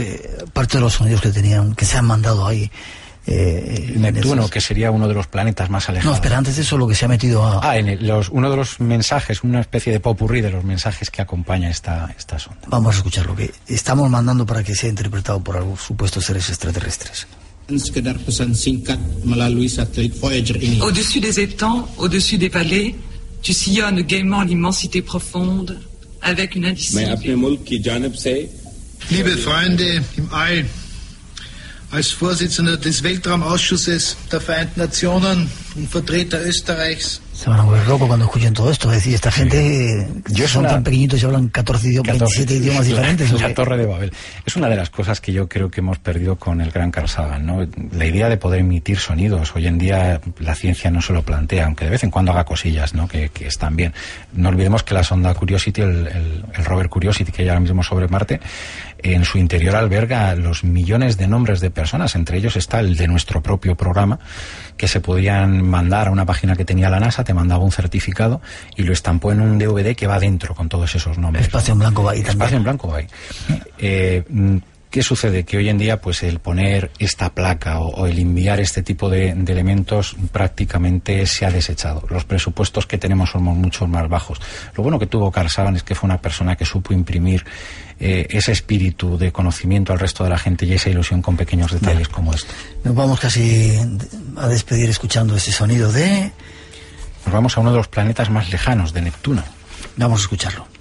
parte 0.52 0.78
de 0.78 0.82
los 0.82 0.94
sonidos 0.94 1.20
que 1.20 1.30
tenían, 1.30 1.74
que 1.74 1.84
se 1.84 1.98
han 1.98 2.04
mandado 2.04 2.46
ahí. 2.46 2.70
Eh, 3.26 3.94
Neptuno, 3.96 4.48
que 4.48 4.60
sería 4.60 4.90
uno 4.90 5.06
de 5.06 5.14
los 5.14 5.26
planetas 5.26 5.68
más 5.70 5.88
alejados. 5.88 6.10
No, 6.10 6.14
espera, 6.16 6.38
antes 6.38 6.56
de 6.56 6.62
eso 6.62 6.78
lo 6.78 6.88
que 6.88 6.94
se 6.94 7.04
ha 7.04 7.08
metido 7.08 7.44
a... 7.44 7.60
Ah, 7.62 7.76
en 7.76 8.06
los, 8.06 8.30
uno 8.30 8.50
de 8.50 8.56
los 8.56 8.80
mensajes, 8.80 9.44
una 9.44 9.60
especie 9.60 9.92
de 9.92 10.00
popurrí 10.00 10.40
de 10.40 10.50
los 10.50 10.64
mensajes 10.64 11.10
que 11.10 11.20
acompaña 11.22 11.70
esta, 11.70 12.14
esta 12.16 12.38
sonda. 12.38 12.60
Vamos 12.68 12.94
a 12.94 12.98
escuchar 12.98 13.26
lo 13.26 13.36
que 13.36 13.52
estamos 13.68 14.08
mandando 14.10 14.46
para 14.46 14.64
que 14.64 14.74
sea 14.74 14.88
interpretado 14.88 15.42
por 15.44 15.56
algunos 15.56 15.82
supuestos 15.82 16.24
seres 16.24 16.48
extraterrestres. 16.48 17.26
Au-dessus 20.80 21.20
des 21.20 21.38
étangs, 21.38 21.88
au-dessus 21.98 22.36
des 22.36 22.48
vallées, 22.48 22.96
tu 23.42 23.52
sillonnes 23.52 24.02
gaiement 24.02 24.42
l'immensité 24.42 25.02
profonde 25.02 25.78
avec 26.20 26.56
une 26.56 26.64
indicible... 26.66 27.16
Liebe 29.08 29.36
Freunde 29.38 30.02
im 30.18 30.28
All, 30.30 30.64
als 31.90 32.12
Vorsitzender 32.12 32.76
des 32.76 33.02
Weltraumausschusses 33.02 34.16
der 34.30 34.40
Vereinten 34.40 34.80
Nationen 34.80 35.50
und 35.76 35.90
Vertreter 35.90 36.40
Österreichs 36.44 37.20
se 37.40 37.48
van 37.48 37.58
a 37.58 37.62
volver 37.62 37.88
locos 37.88 38.06
cuando 38.06 38.26
escuchen 38.26 38.52
todo 38.52 38.70
esto. 38.70 38.90
Es 38.90 38.96
decir, 38.96 39.14
esta 39.14 39.30
gente 39.30 40.06
yo 40.28 40.46
son 40.46 40.66
tan 40.66 40.84
pequeñitos 40.84 41.22
y 41.22 41.24
hablan 41.24 41.48
14 41.48 41.88
idiomas, 41.88 42.18
27 42.18 42.54
idiomas 42.56 42.86
diferentes. 42.86 43.32
La, 43.32 43.54
Torre 43.54 43.78
de 43.78 43.86
Babel. 43.86 44.12
Es 44.44 44.56
una 44.56 44.68
de 44.68 44.76
las 44.76 44.90
cosas 44.90 45.22
que 45.22 45.32
yo 45.32 45.48
creo 45.48 45.70
que 45.70 45.80
hemos 45.80 45.98
perdido 45.98 46.36
con 46.36 46.60
el 46.60 46.70
gran 46.70 46.90
Carl 46.90 47.08
Sagan, 47.08 47.46
¿no? 47.46 47.66
La 47.92 48.04
idea 48.04 48.28
de 48.28 48.36
poder 48.36 48.60
emitir 48.60 48.98
sonidos. 48.98 49.56
Hoy 49.56 49.66
en 49.66 49.78
día 49.78 50.20
la 50.38 50.54
ciencia 50.54 50.90
no 50.90 51.00
se 51.00 51.14
lo 51.14 51.22
plantea, 51.22 51.64
aunque 51.64 51.86
de 51.86 51.92
vez 51.92 52.04
en 52.04 52.10
cuando 52.10 52.32
haga 52.32 52.44
cosillas, 52.44 52.92
¿no? 52.92 53.08
Que, 53.08 53.30
están 53.40 53.74
bien. 53.74 53.94
No 54.34 54.50
olvidemos 54.50 54.82
que 54.82 54.92
la 54.92 55.02
sonda 55.02 55.32
Curiosity, 55.32 55.80
el, 55.80 56.08
el, 56.08 56.44
el 56.54 56.64
rover 56.66 56.90
Curiosity 56.90 57.32
que 57.32 57.40
hay 57.40 57.48
ahora 57.48 57.60
mismo 57.60 57.82
sobre 57.82 58.06
Marte, 58.06 58.38
en 59.02 59.24
su 59.24 59.38
interior 59.38 59.76
alberga 59.76 60.34
los 60.34 60.64
millones 60.64 61.16
de 61.16 61.26
nombres 61.26 61.60
de 61.60 61.70
personas, 61.70 62.14
entre 62.14 62.38
ellos 62.38 62.56
está 62.56 62.80
el 62.80 62.96
de 62.96 63.08
nuestro 63.08 63.42
propio 63.42 63.76
programa, 63.76 64.18
que 64.76 64.88
se 64.88 65.00
podían 65.00 65.62
mandar 65.62 66.08
a 66.08 66.10
una 66.10 66.26
página 66.26 66.56
que 66.56 66.64
tenía 66.64 66.90
la 66.90 67.00
NASA, 67.00 67.24
te 67.24 67.34
mandaba 67.34 67.64
un 67.64 67.72
certificado 67.72 68.40
y 68.76 68.82
lo 68.82 68.92
estampó 68.92 69.32
en 69.32 69.40
un 69.40 69.58
DVD 69.58 69.94
que 69.94 70.06
va 70.06 70.18
dentro 70.18 70.54
con 70.54 70.68
todos 70.68 70.94
esos 70.94 71.18
nombres. 71.18 71.46
Espacio 71.46 71.72
en 71.72 71.80
blanco 71.80 72.02
va 72.02 72.14
Espacio 72.14 72.56
en 72.56 72.62
blanco 72.62 72.88
va 72.88 73.00
eh, 73.78 74.24
¿Qué 74.90 75.04
sucede? 75.04 75.44
Que 75.44 75.56
hoy 75.56 75.68
en 75.68 75.78
día, 75.78 76.00
pues 76.00 76.24
el 76.24 76.40
poner 76.40 76.90
esta 76.98 77.32
placa 77.32 77.78
o, 77.78 78.08
el 78.08 78.18
enviar 78.18 78.58
este 78.58 78.82
tipo 78.82 79.08
de, 79.08 79.28
elementos 79.30 80.16
prácticamente 80.32 81.24
se 81.26 81.46
ha 81.46 81.50
desechado. 81.52 82.04
Los 82.10 82.24
presupuestos 82.24 82.86
que 82.86 82.98
tenemos 82.98 83.30
son 83.30 83.44
mucho 83.44 83.86
más 83.86 84.08
bajos. 84.08 84.40
Lo 84.74 84.82
bueno 84.82 84.98
que 84.98 85.06
tuvo 85.06 85.30
Carl 85.30 85.48
Sagan 85.48 85.76
es 85.76 85.84
que 85.84 85.94
fue 85.94 86.08
una 86.08 86.20
persona 86.20 86.56
que 86.56 86.64
supo 86.64 86.92
imprimir 86.92 87.44
eh, 88.00 88.26
ese 88.30 88.50
espíritu 88.50 89.16
de 89.16 89.30
conocimiento 89.30 89.92
al 89.92 90.00
resto 90.00 90.24
de 90.24 90.30
la 90.30 90.38
gente 90.38 90.66
y 90.66 90.72
esa 90.72 90.90
ilusión 90.90 91.22
con 91.22 91.36
pequeños 91.36 91.70
detalles 91.70 92.08
como 92.08 92.34
este. 92.34 92.52
Nos 92.82 92.96
vamos 92.96 93.20
casi 93.20 93.78
a 94.36 94.48
despedir 94.48 94.90
escuchando 94.90 95.36
ese 95.36 95.52
sonido 95.52 95.92
de... 95.92 96.32
Nos 97.26 97.32
vamos 97.32 97.56
a 97.56 97.60
uno 97.60 97.70
de 97.70 97.76
los 97.76 97.86
planetas 97.86 98.28
más 98.28 98.50
lejanos, 98.50 98.92
de 98.92 99.02
Neptuno. 99.02 99.44
Vamos 99.96 100.18
a 100.18 100.22
escucharlo. 100.22 100.79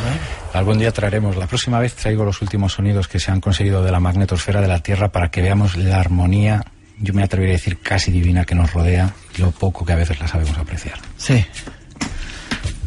¿Eh? 0.00 0.18
Algún 0.52 0.78
día 0.78 0.92
traeremos, 0.92 1.36
la 1.36 1.46
próxima 1.46 1.78
vez 1.78 1.94
traigo 1.94 2.24
los 2.24 2.42
últimos 2.42 2.74
sonidos 2.74 3.08
que 3.08 3.18
se 3.18 3.30
han 3.30 3.40
conseguido 3.40 3.82
de 3.82 3.90
la 3.90 4.00
magnetosfera 4.00 4.60
de 4.60 4.68
la 4.68 4.80
Tierra 4.80 5.10
para 5.10 5.30
que 5.30 5.40
veamos 5.40 5.76
la 5.76 6.00
armonía, 6.00 6.64
yo 6.98 7.14
me 7.14 7.22
atrevería 7.22 7.54
a 7.54 7.58
decir 7.58 7.78
casi 7.78 8.10
divina 8.10 8.44
que 8.44 8.54
nos 8.54 8.72
rodea, 8.72 9.14
lo 9.38 9.52
poco 9.52 9.84
que 9.84 9.92
a 9.92 9.96
veces 9.96 10.20
la 10.20 10.28
sabemos 10.28 10.58
apreciar. 10.58 10.98
Sí, 11.16 11.44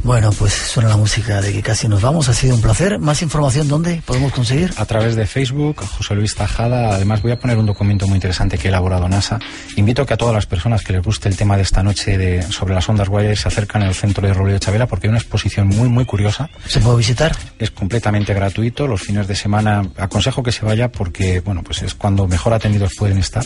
bueno, 0.04 0.32
pues 0.32 0.54
suena 0.54 0.90
la 0.90 0.98
música 0.98 1.42
de 1.42 1.52
que 1.52 1.62
casi 1.62 1.88
nos 1.88 2.02
vamos. 2.02 2.30
Ha 2.30 2.34
sido 2.34 2.56
un 2.56 2.62
placer. 2.62 3.00
¿Más 3.00 3.22
información 3.22 3.68
dónde 3.68 4.02
podemos 4.06 4.32
conseguir? 4.32 4.74
A 4.78 4.86
través 4.86 5.16
de 5.16 5.26
Facebook, 5.26 5.82
José 5.82 6.16
Luis 6.16 6.36
Tajada. 6.36 6.96
Además, 6.96 7.22
voy 7.22 7.34
a 7.34 7.40
poner 7.40 7.58
un 7.58 7.66
documento 7.66 8.08
muy 8.08 8.16
interesante 8.16 8.58
que 8.58 8.68
ha 8.68 8.72
elaborado 8.72 9.10
NASA. 9.10 9.40
Invito 9.76 10.04
a 10.04 10.06
que 10.06 10.14
a 10.14 10.18
todas 10.18 10.34
las 10.34 10.46
personas 10.46 10.84
que 10.84 10.94
les 10.94 11.04
guste 11.04 11.28
el 11.28 11.36
tema 11.36 11.58
de 11.58 11.64
esta 11.64 11.84
noche 11.84 12.18
de, 12.18 12.42
sobre 12.44 12.74
las 12.74 12.88
ondas 12.88 13.10
wire 13.10 13.36
se 13.36 13.48
acercan 13.48 13.84
al 13.84 13.94
centro 13.94 14.26
de 14.26 14.34
Robledo 14.34 14.60
Chavela 14.60 14.88
porque 14.88 15.08
hay 15.08 15.10
una 15.10 15.20
exposición 15.20 15.68
muy, 15.68 15.90
muy 15.90 16.06
curiosa. 16.06 16.50
¿Se 16.66 16.80
puede 16.80 16.98
visitar? 16.98 17.36
Es 17.58 17.72
completamente 17.72 18.34
gratuito. 18.34 18.88
Los 18.88 19.02
fines 19.02 19.28
de 19.28 19.36
semana 19.36 19.84
aconsejo 19.98 20.42
que 20.44 20.52
se 20.52 20.66
vaya 20.66 20.92
porque, 20.92 21.42
bueno, 21.42 21.62
pues 21.64 21.82
es 21.82 21.94
cuando 21.94 22.28
mejor 22.28 22.54
atendidos 22.54 22.94
pueden 22.98 23.18
estar. 23.18 23.44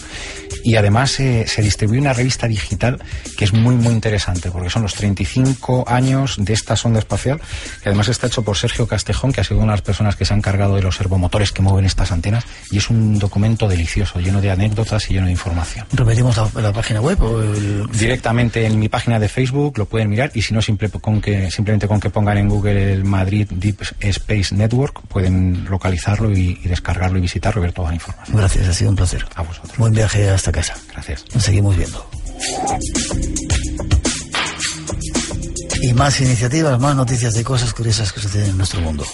Y 0.63 0.75
además 0.75 1.19
eh, 1.19 1.45
se 1.47 1.61
distribuye 1.61 1.99
una 1.99 2.13
revista 2.13 2.47
digital 2.47 3.01
que 3.37 3.45
es 3.45 3.53
muy, 3.53 3.75
muy 3.75 3.93
interesante 3.93 4.51
porque 4.51 4.69
son 4.69 4.83
los 4.83 4.93
35 4.93 5.85
años 5.87 6.37
de 6.45 6.53
esta 6.53 6.75
sonda 6.75 6.99
espacial, 6.99 7.39
que 7.81 7.89
además 7.89 8.07
está 8.07 8.27
hecho 8.27 8.43
por 8.43 8.57
Sergio 8.57 8.87
Castejón, 8.87 9.31
que 9.31 9.41
ha 9.41 9.43
sido 9.43 9.59
una 9.59 9.73
de 9.73 9.77
las 9.77 9.81
personas 9.81 10.15
que 10.15 10.25
se 10.25 10.33
han 10.33 10.39
encargado 10.39 10.75
de 10.75 10.81
los 10.81 10.95
servomotores 10.95 11.51
que 11.51 11.61
mueven 11.61 11.85
estas 11.85 12.11
antenas, 12.11 12.45
y 12.71 12.77
es 12.77 12.89
un 12.89 13.19
documento 13.19 13.67
delicioso, 13.67 14.19
lleno 14.19 14.41
de 14.41 14.51
anécdotas 14.51 15.09
y 15.09 15.13
lleno 15.13 15.27
de 15.27 15.31
información. 15.31 15.85
¿Repetimos 15.91 16.37
la, 16.55 16.73
página 16.73 17.01
web? 17.01 17.17
Directamente 17.91 18.65
en 18.65 18.79
mi 18.79 18.89
página 18.89 19.19
de 19.19 19.29
Facebook 19.29 19.77
lo 19.77 19.85
pueden 19.85 20.09
mirar, 20.09 20.31
y 20.33 20.41
si 20.41 20.53
no, 20.53 20.61
simple 20.61 20.89
con 20.89 21.21
que, 21.21 21.51
simplemente 21.51 21.87
con 21.87 21.99
que 21.99 22.09
pongan 22.09 22.37
en 22.37 22.49
Google 22.49 22.93
el 22.93 23.03
Madrid 23.03 23.47
Deep 23.49 23.81
Space 23.99 24.55
Network, 24.55 25.01
pueden 25.07 25.65
localizarlo 25.69 26.31
y, 26.31 26.59
y 26.63 26.67
descargarlo 26.67 27.17
y 27.17 27.21
visitarlo 27.21 27.61
y 27.61 27.63
ver 27.63 27.73
toda 27.73 27.89
la 27.89 27.95
información. 27.95 28.37
Gracias, 28.37 28.67
ha 28.67 28.73
sido 28.73 28.89
un 28.89 28.95
placer. 28.95 29.25
A 29.35 29.41
vosotros. 29.41 29.77
Buen 29.77 29.93
viaje 29.93 30.29
hasta 30.29 30.51
casa. 30.51 30.75
Gracias. 30.91 31.25
Nos 31.33 31.43
seguimos 31.43 31.75
viendo 31.75 32.05
y 35.83 35.93
más 35.93 36.21
iniciativas, 36.21 36.79
más 36.79 36.95
noticias 36.95 37.33
de 37.33 37.43
cosas 37.43 37.73
curiosas 37.73 38.13
que 38.13 38.21
suceden 38.21 38.51
en 38.51 38.57
nuestro 38.57 38.79
mundo. 38.79 39.05